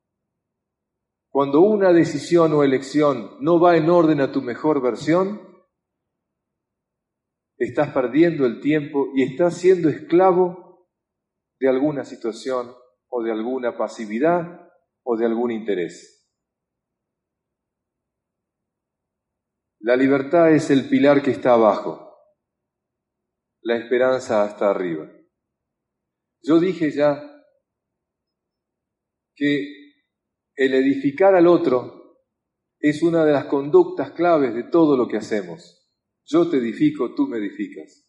[1.29, 5.39] Cuando una decisión o elección no va en orden a tu mejor versión,
[7.57, 10.89] estás perdiendo el tiempo y estás siendo esclavo
[11.59, 12.73] de alguna situación
[13.07, 14.69] o de alguna pasividad
[15.03, 16.27] o de algún interés.
[19.79, 22.15] La libertad es el pilar que está abajo,
[23.61, 25.07] la esperanza está arriba.
[26.41, 27.32] Yo dije ya
[29.35, 29.83] que
[30.55, 32.03] el edificar al otro
[32.79, 35.89] es una de las conductas claves de todo lo que hacemos.
[36.25, 38.05] Yo te edifico, tú me edificas.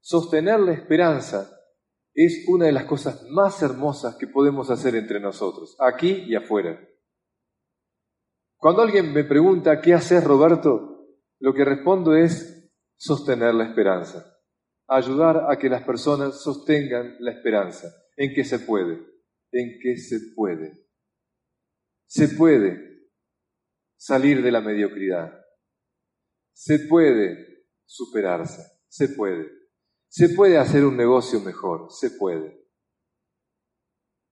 [0.00, 1.50] Sostener la esperanza
[2.14, 6.80] es una de las cosas más hermosas que podemos hacer entre nosotros, aquí y afuera.
[8.56, 11.08] Cuando alguien me pregunta, ¿qué haces, Roberto?
[11.40, 14.38] Lo que respondo es sostener la esperanza,
[14.86, 19.13] ayudar a que las personas sostengan la esperanza, en que se puede,
[19.54, 20.86] en que se puede.
[22.06, 23.10] Se puede
[23.96, 25.32] salir de la mediocridad,
[26.52, 29.50] se puede superarse, se puede.
[30.08, 32.68] Se puede hacer un negocio mejor, se puede.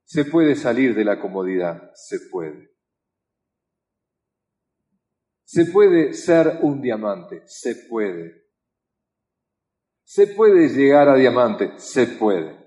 [0.04, 2.76] Se puede salir de la comodidad, se puede.
[5.44, 7.42] ¿Se puede ser un diamante?
[7.46, 8.48] Se puede.
[10.04, 11.78] ¿Se puede llegar a diamante?
[11.78, 12.61] Se puede.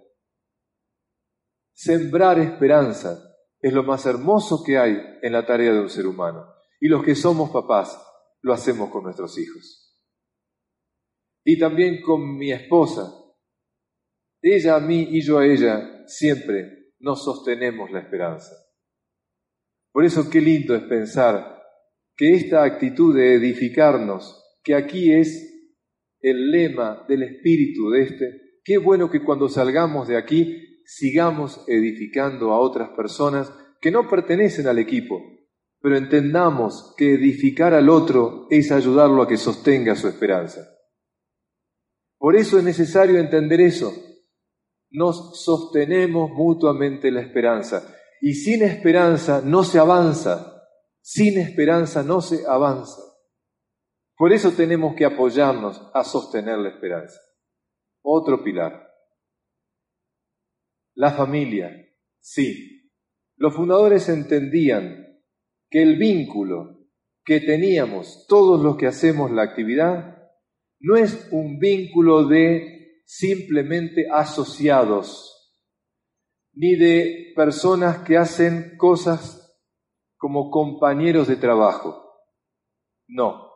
[1.76, 6.48] Sembrar esperanza es lo más hermoso que hay en la tarea de un ser humano.
[6.80, 8.02] Y los que somos papás
[8.42, 9.94] lo hacemos con nuestros hijos.
[11.44, 13.14] Y también con mi esposa.
[14.42, 18.56] Ella a mí y yo a ella siempre nos sostenemos la esperanza.
[19.92, 21.62] Por eso qué lindo es pensar
[22.16, 25.74] que esta actitud de edificarnos, que aquí es
[26.22, 32.52] el lema del espíritu de este, qué bueno que cuando salgamos de aquí sigamos edificando
[32.52, 35.22] a otras personas que no pertenecen al equipo,
[35.82, 40.68] pero entendamos que edificar al otro es ayudarlo a que sostenga su esperanza.
[42.18, 43.94] Por eso es necesario entender eso.
[44.90, 50.64] Nos sostenemos mutuamente la esperanza y sin esperanza no se avanza,
[51.02, 53.02] sin esperanza no se avanza.
[54.18, 57.20] Por eso tenemos que apoyarnos a sostener la esperanza.
[58.02, 58.85] Otro pilar.
[60.96, 61.72] La familia.
[62.20, 62.90] Sí.
[63.38, 65.22] Los fundadores entendían
[65.70, 66.88] que el vínculo
[67.26, 70.16] que teníamos todos los que hacemos la actividad
[70.80, 75.54] no es un vínculo de simplemente asociados,
[76.54, 79.60] ni de personas que hacen cosas
[80.18, 82.06] como compañeros de trabajo.
[83.08, 83.52] No.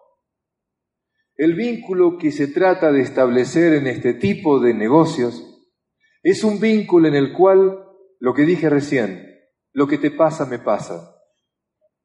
[1.35, 5.48] El vínculo que se trata de establecer en este tipo de negocios
[6.21, 7.85] es un vínculo en el cual,
[8.19, 9.25] lo que dije recién,
[9.71, 11.15] lo que te pasa me pasa.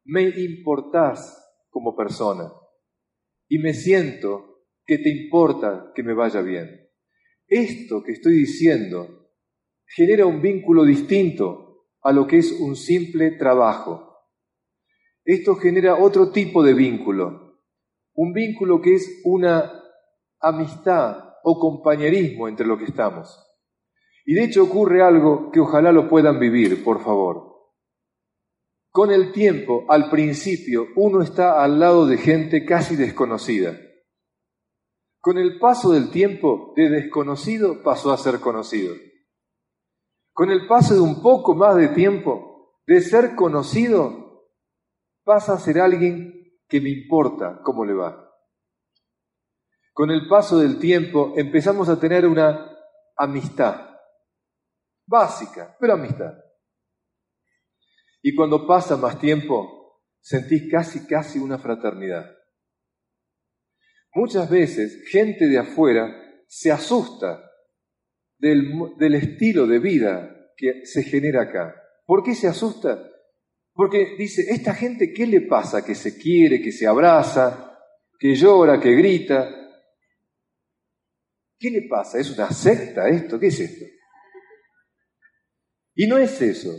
[0.05, 1.41] Me importás
[1.71, 2.53] como persona
[3.49, 6.89] y me siento que te importa que me vaya bien.
[7.47, 9.31] Esto que estoy diciendo
[9.87, 14.15] genera un vínculo distinto a lo que es un simple trabajo.
[15.25, 17.63] Esto genera otro tipo de vínculo,
[18.15, 19.83] un vínculo que es una
[20.39, 23.41] amistad o compañerismo entre lo que estamos.
[24.25, 27.55] Y de hecho ocurre algo que ojalá lo puedan vivir, por favor.
[28.91, 33.77] Con el tiempo, al principio, uno está al lado de gente casi desconocida.
[35.21, 38.95] Con el paso del tiempo, de desconocido pasó a ser conocido.
[40.33, 44.49] Con el paso de un poco más de tiempo, de ser conocido,
[45.25, 48.31] pasa a ser alguien que me importa cómo le va.
[49.93, 52.77] Con el paso del tiempo empezamos a tener una
[53.17, 53.94] amistad,
[55.07, 56.33] básica, pero amistad.
[58.23, 62.25] Y cuando pasa más tiempo, sentís casi, casi una fraternidad.
[64.15, 66.15] Muchas veces gente de afuera
[66.47, 67.51] se asusta
[68.39, 71.75] del, del, estilo de vida que se genera acá.
[72.07, 73.11] ¿Por qué se asusta?
[73.73, 75.85] Porque dice, esta gente, ¿qué le pasa?
[75.85, 77.77] Que se quiere, que se abraza,
[78.19, 79.51] que llora, que grita.
[81.59, 82.19] ¿Qué le pasa?
[82.19, 83.39] ¿Es una secta esto?
[83.39, 83.85] ¿Qué es esto?
[85.95, 86.71] Y no es eso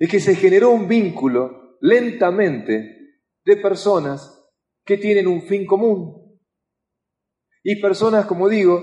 [0.00, 4.50] es que se generó un vínculo lentamente de personas
[4.84, 6.40] que tienen un fin común.
[7.62, 8.82] Y personas, como digo,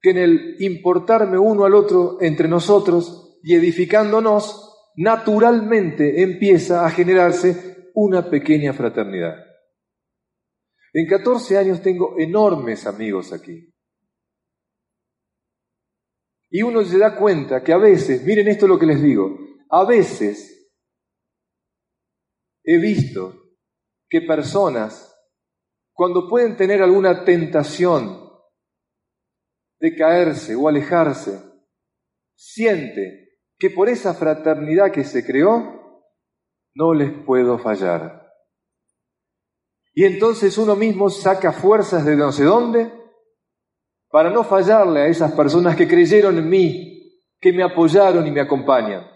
[0.00, 7.90] que en el importarme uno al otro entre nosotros y edificándonos, naturalmente empieza a generarse
[7.94, 9.34] una pequeña fraternidad.
[10.94, 13.74] En 14 años tengo enormes amigos aquí.
[16.56, 19.38] Y uno se da cuenta que a veces, miren esto lo que les digo,
[19.68, 20.72] a veces
[22.64, 23.58] he visto
[24.08, 25.14] que personas,
[25.92, 28.26] cuando pueden tener alguna tentación
[29.80, 31.42] de caerse o alejarse,
[32.34, 36.08] siente que por esa fraternidad que se creó,
[36.74, 38.32] no les puedo fallar.
[39.92, 43.05] Y entonces uno mismo saca fuerzas de no sé dónde
[44.16, 48.40] para no fallarle a esas personas que creyeron en mí, que me apoyaron y me
[48.40, 49.06] acompañan.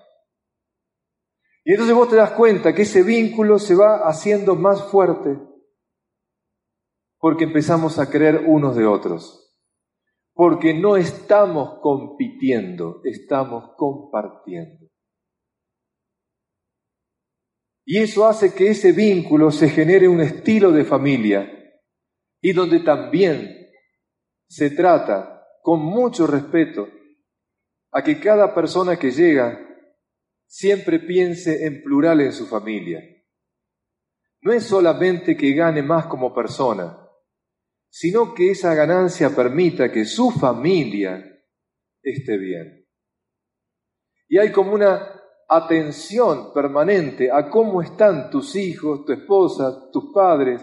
[1.65, 5.39] Y entonces vos te das cuenta que ese vínculo se va haciendo más fuerte
[7.19, 9.57] porque empezamos a creer unos de otros.
[10.35, 14.87] Porque no estamos compitiendo, estamos compartiendo.
[17.87, 21.51] Y eso hace que ese vínculo se genere un estilo de familia
[22.43, 23.60] y donde también
[24.51, 26.89] se trata con mucho respeto
[27.93, 29.61] a que cada persona que llega
[30.45, 33.01] siempre piense en plural en su familia.
[34.43, 36.99] No es solamente que gane más como persona,
[37.89, 41.25] sino que esa ganancia permita que su familia
[42.03, 42.89] esté bien.
[44.29, 45.13] Y hay como una
[45.49, 50.61] atención permanente a cómo están tus hijos, tu esposa, tus padres.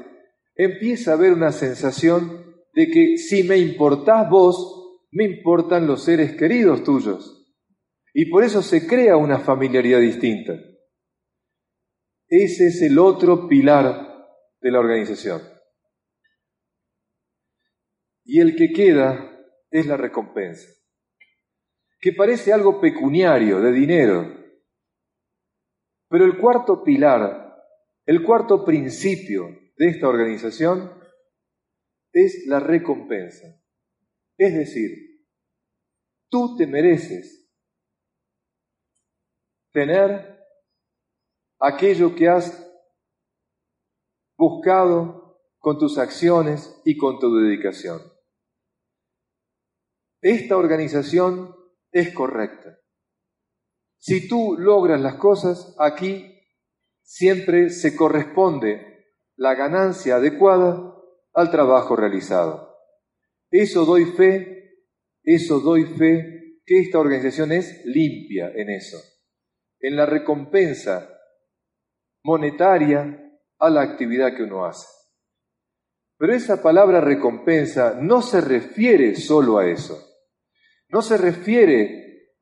[0.56, 2.47] Empieza a haber una sensación
[2.78, 7.51] de que si me importás vos, me importan los seres queridos tuyos.
[8.13, 10.53] Y por eso se crea una familiaridad distinta.
[12.28, 14.30] Ese es el otro pilar
[14.61, 15.41] de la organización.
[18.23, 19.28] Y el que queda
[19.71, 20.69] es la recompensa,
[21.99, 24.38] que parece algo pecuniario, de dinero.
[26.09, 27.55] Pero el cuarto pilar,
[28.05, 29.47] el cuarto principio
[29.78, 31.07] de esta organización
[32.14, 33.47] es la recompensa.
[34.38, 34.91] Es decir,
[36.30, 37.49] tú te mereces
[39.72, 40.39] tener
[41.60, 42.68] aquello que has
[44.38, 48.01] buscado con tus acciones y con tu dedicación.
[50.22, 51.55] Esta organización
[51.91, 52.80] es correcta.
[53.97, 56.41] Si tú logras las cosas, aquí
[57.01, 60.97] siempre se corresponde la ganancia adecuada
[61.38, 62.76] al trabajo realizado.
[63.50, 64.82] Eso doy fe,
[65.24, 68.98] eso doy fe que esta organización es limpia en eso
[69.80, 71.10] en la recompensa
[72.24, 74.88] monetaria a la actividad que uno hace.
[76.18, 80.04] Pero esa palabra recompensa no se refiere solo a eso.
[80.90, 82.34] No se refiere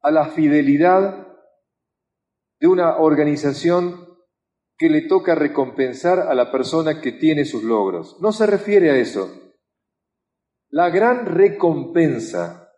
[0.00, 1.26] a la fidelidad
[2.58, 4.15] de una organización
[4.78, 8.18] que le toca recompensar a la persona que tiene sus logros.
[8.20, 9.54] No se refiere a eso.
[10.68, 12.72] La gran recompensa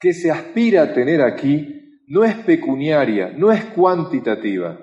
[0.00, 4.78] que se aspira a tener aquí no es pecuniaria, no es cuantitativa.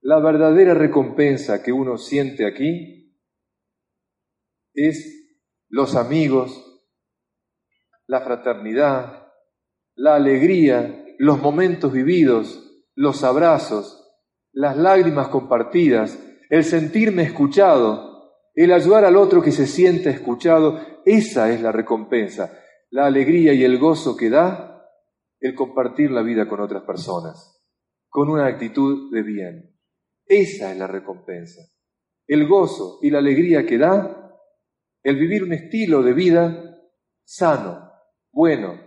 [0.00, 3.16] La verdadera recompensa que uno siente aquí
[4.74, 5.36] es
[5.68, 6.82] los amigos,
[8.06, 9.28] la fraternidad,
[9.94, 14.01] la alegría, los momentos vividos, los abrazos,
[14.52, 16.18] las lágrimas compartidas,
[16.50, 18.12] el sentirme escuchado,
[18.54, 22.58] el ayudar al otro que se sienta escuchado, esa es la recompensa,
[22.90, 24.86] la alegría y el gozo que da
[25.40, 27.62] el compartir la vida con otras personas,
[28.08, 29.76] con una actitud de bien.
[30.26, 31.62] Esa es la recompensa.
[32.26, 34.38] El gozo y la alegría que da
[35.02, 36.78] el vivir un estilo de vida
[37.24, 37.90] sano,
[38.30, 38.78] bueno,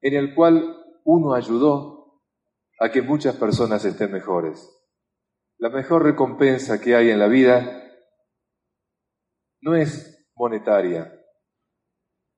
[0.00, 2.22] en el cual uno ayudó
[2.80, 4.77] a que muchas personas estén mejores.
[5.58, 7.84] La mejor recompensa que hay en la vida
[9.60, 11.12] no es monetaria.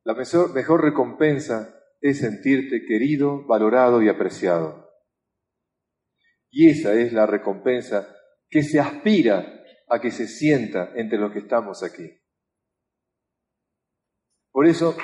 [0.04, 4.90] La mejor, mejor recompensa es sentirte querido, valorado y apreciado.
[6.50, 8.16] Y esa es la recompensa
[8.48, 12.20] que se aspira a que se sienta entre los que estamos aquí.
[14.50, 14.96] Por eso,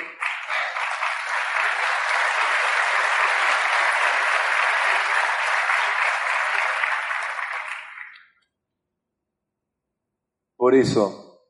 [10.66, 11.48] por eso,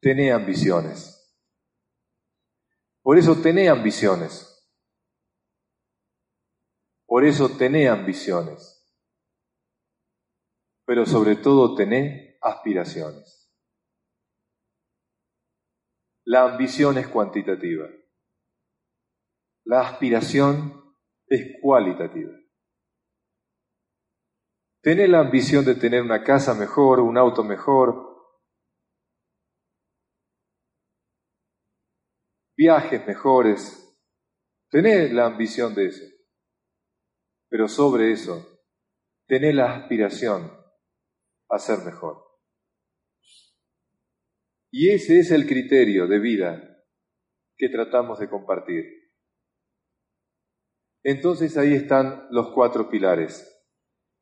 [0.00, 1.38] tené ambiciones.
[3.02, 4.66] Por eso tené ambiciones.
[7.04, 8.90] Por eso tené ambiciones.
[10.86, 13.52] Pero sobre todo tené aspiraciones.
[16.24, 17.86] La ambición es cuantitativa.
[19.64, 20.96] La aspiración
[21.26, 22.39] es cualitativa.
[24.82, 28.10] Tené la ambición de tener una casa mejor, un auto mejor,
[32.56, 33.98] viajes mejores.
[34.70, 36.04] Tené la ambición de eso.
[37.48, 38.60] Pero sobre eso,
[39.26, 40.50] tené la aspiración
[41.48, 42.24] a ser mejor.
[44.70, 46.84] Y ese es el criterio de vida
[47.56, 48.84] que tratamos de compartir.
[51.02, 53.59] Entonces ahí están los cuatro pilares,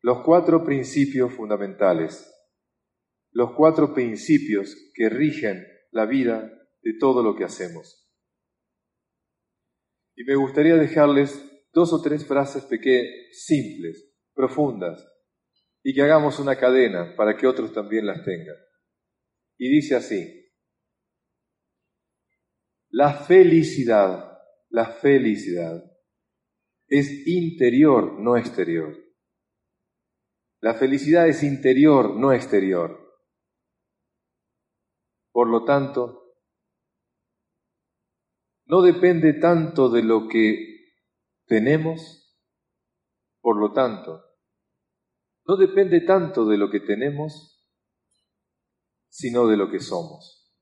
[0.01, 2.33] los cuatro principios fundamentales,
[3.33, 8.09] los cuatro principios que rigen la vida de todo lo que hacemos.
[10.15, 15.07] Y me gustaría dejarles dos o tres frases pequeñas, simples, profundas,
[15.83, 18.57] y que hagamos una cadena para que otros también las tengan.
[19.57, 20.39] Y dice así,
[22.91, 24.39] la felicidad,
[24.71, 25.85] la felicidad
[26.87, 28.97] es interior, no exterior.
[30.61, 32.99] La felicidad es interior, no exterior.
[35.31, 36.35] Por lo tanto,
[38.67, 40.95] no depende tanto de lo que
[41.47, 42.37] tenemos,
[43.41, 44.25] por lo tanto,
[45.47, 47.65] no depende tanto de lo que tenemos,
[49.09, 50.53] sino de lo que somos.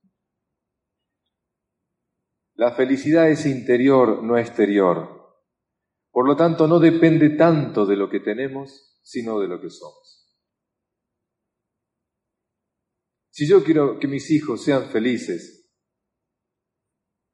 [2.54, 5.36] La felicidad es interior, no exterior.
[6.10, 10.36] Por lo tanto, no depende tanto de lo que tenemos, sino de lo que somos.
[13.30, 15.70] Si yo quiero que mis hijos sean felices,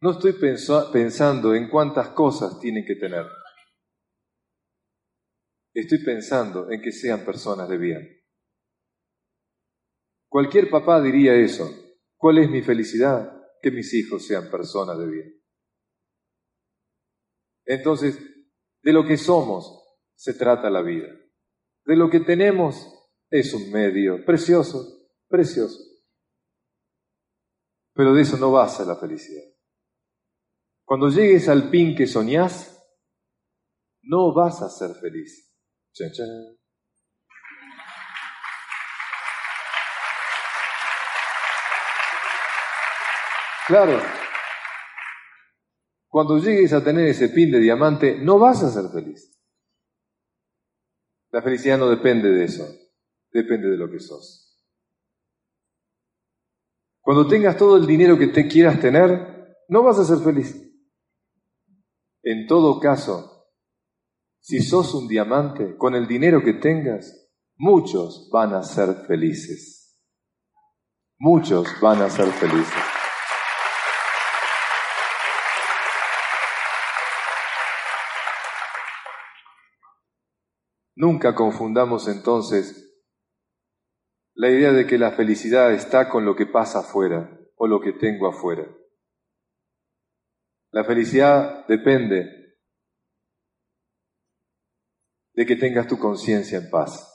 [0.03, 0.35] no estoy
[0.93, 3.25] pensando en cuántas cosas tienen que tener.
[5.73, 8.21] Estoy pensando en que sean personas de bien.
[10.29, 11.71] Cualquier papá diría eso.
[12.17, 13.33] ¿Cuál es mi felicidad?
[13.63, 15.43] Que mis hijos sean personas de bien.
[17.65, 18.19] Entonces,
[18.83, 19.83] de lo que somos
[20.15, 21.22] se trata la vida.
[21.85, 22.87] De lo que tenemos
[23.31, 25.79] es un medio precioso, precioso.
[27.95, 29.43] Pero de eso no basa la felicidad.
[30.85, 32.83] Cuando llegues al pin que soñás,
[34.03, 35.51] no vas a ser feliz.
[43.67, 44.01] Claro,
[46.09, 49.32] cuando llegues a tener ese pin de diamante, no vas a ser feliz.
[51.33, 52.65] La felicidad no depende de eso,
[53.33, 54.63] depende de lo que sos.
[57.01, 60.55] Cuando tengas todo el dinero que te quieras tener, no vas a ser feliz.
[62.23, 63.49] En todo caso,
[64.41, 69.99] si sos un diamante, con el dinero que tengas, muchos van a ser felices.
[71.19, 72.92] Muchos van a ser felices.
[81.03, 82.97] Nunca confundamos entonces
[84.35, 87.93] la idea de que la felicidad está con lo que pasa afuera o lo que
[87.93, 88.73] tengo afuera.
[90.71, 92.55] La felicidad depende
[95.35, 97.13] de que tengas tu conciencia en paz,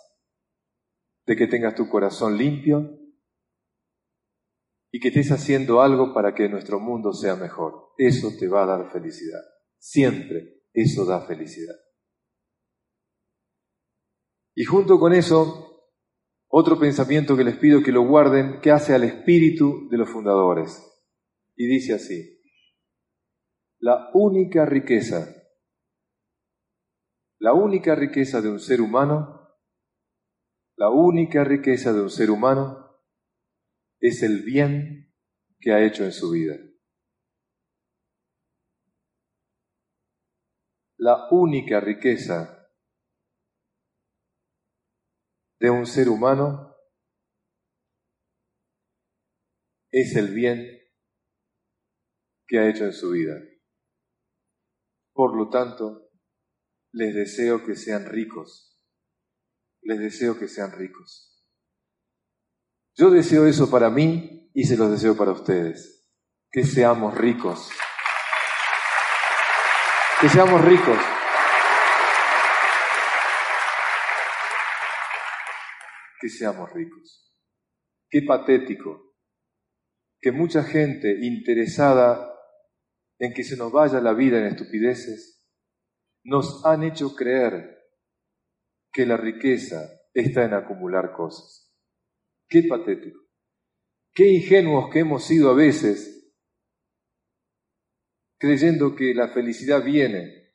[1.26, 3.00] de que tengas tu corazón limpio
[4.92, 7.94] y que estés haciendo algo para que nuestro mundo sea mejor.
[7.98, 9.40] Eso te va a dar felicidad.
[9.80, 11.87] Siempre eso da felicidad.
[14.60, 15.94] Y junto con eso,
[16.48, 20.84] otro pensamiento que les pido que lo guarden, que hace al espíritu de los fundadores.
[21.56, 22.42] Y dice así,
[23.78, 25.28] la única riqueza,
[27.38, 29.48] la única riqueza de un ser humano,
[30.76, 33.00] la única riqueza de un ser humano
[34.00, 35.14] es el bien
[35.60, 36.56] que ha hecho en su vida.
[40.98, 42.57] La única riqueza
[45.60, 46.76] de un ser humano
[49.92, 50.66] es el bien
[52.48, 53.36] que ha hecho en su vida.
[55.14, 56.12] Por lo tanto,
[56.92, 58.80] les deseo que sean ricos.
[59.82, 61.44] Les deseo que sean ricos.
[62.96, 66.08] Yo deseo eso para mí y se los deseo para ustedes.
[66.52, 67.70] Que seamos ricos.
[70.22, 71.17] Que seamos ricos.
[76.20, 77.34] Que seamos ricos.
[78.10, 79.16] Qué patético
[80.20, 82.34] que mucha gente interesada
[83.20, 85.44] en que se nos vaya la vida en estupideces,
[86.24, 87.78] nos han hecho creer
[88.92, 91.74] que la riqueza está en acumular cosas.
[92.50, 93.20] Qué patético.
[94.14, 96.14] Qué ingenuos que hemos sido a veces
[98.40, 100.54] creyendo que la felicidad viene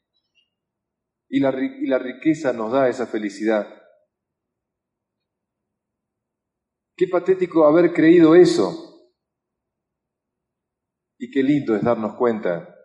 [1.29, 3.82] y la, y la riqueza nos da esa felicidad.
[7.03, 9.11] Qué patético haber creído eso.
[11.19, 12.77] Y qué lindo es darnos cuenta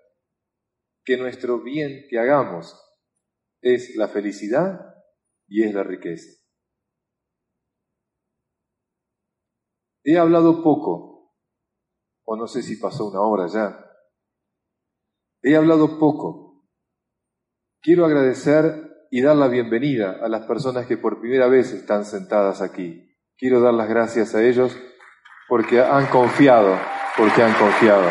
[1.06, 2.76] que nuestro bien que hagamos
[3.62, 4.80] es la felicidad
[5.48, 6.36] y es la riqueza.
[10.04, 11.36] He hablado poco,
[12.26, 13.86] o no sé si pasó una hora ya.
[15.44, 16.68] He hablado poco.
[17.84, 22.64] Quiero agradecer y dar la bienvenida a las personas que por primera vez están sentadas
[22.64, 23.04] aquí.
[23.40, 24.76] Quiero dar las gracias a ellos
[25.48, 26.76] porque han confiado,
[27.16, 28.10] porque han confiado.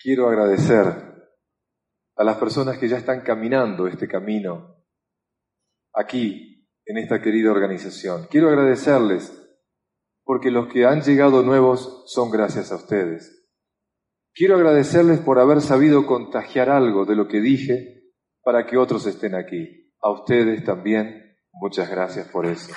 [0.00, 0.86] Quiero agradecer
[2.16, 4.84] a las personas que ya están caminando este camino
[5.94, 8.26] aquí, en esta querida organización.
[8.28, 9.32] Quiero agradecerles
[10.24, 13.37] porque los que han llegado nuevos son gracias a ustedes.
[14.38, 18.04] Quiero agradecerles por haber sabido contagiar algo de lo que dije
[18.44, 19.92] para que otros estén aquí.
[20.00, 22.72] A ustedes también, muchas gracias por eso.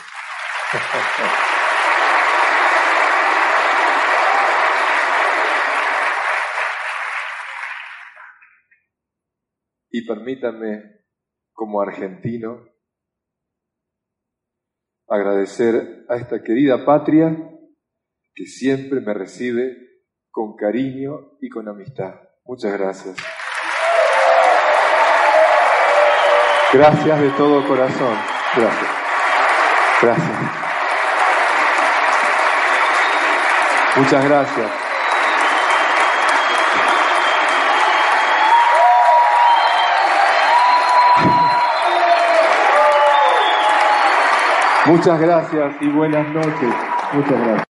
[9.92, 11.06] Y permítanme,
[11.54, 12.66] como argentino,
[15.08, 17.38] agradecer a esta querida patria
[18.34, 19.91] que siempre me recibe
[20.32, 22.16] con cariño y con amistad.
[22.46, 23.16] Muchas gracias.
[26.74, 28.18] Gracias de todo corazón.
[28.56, 28.92] Gracias.
[30.02, 30.62] Gracias.
[33.98, 34.72] Muchas gracias.
[44.86, 46.74] Muchas gracias y buenas noches.
[47.14, 47.68] Muchas gracias.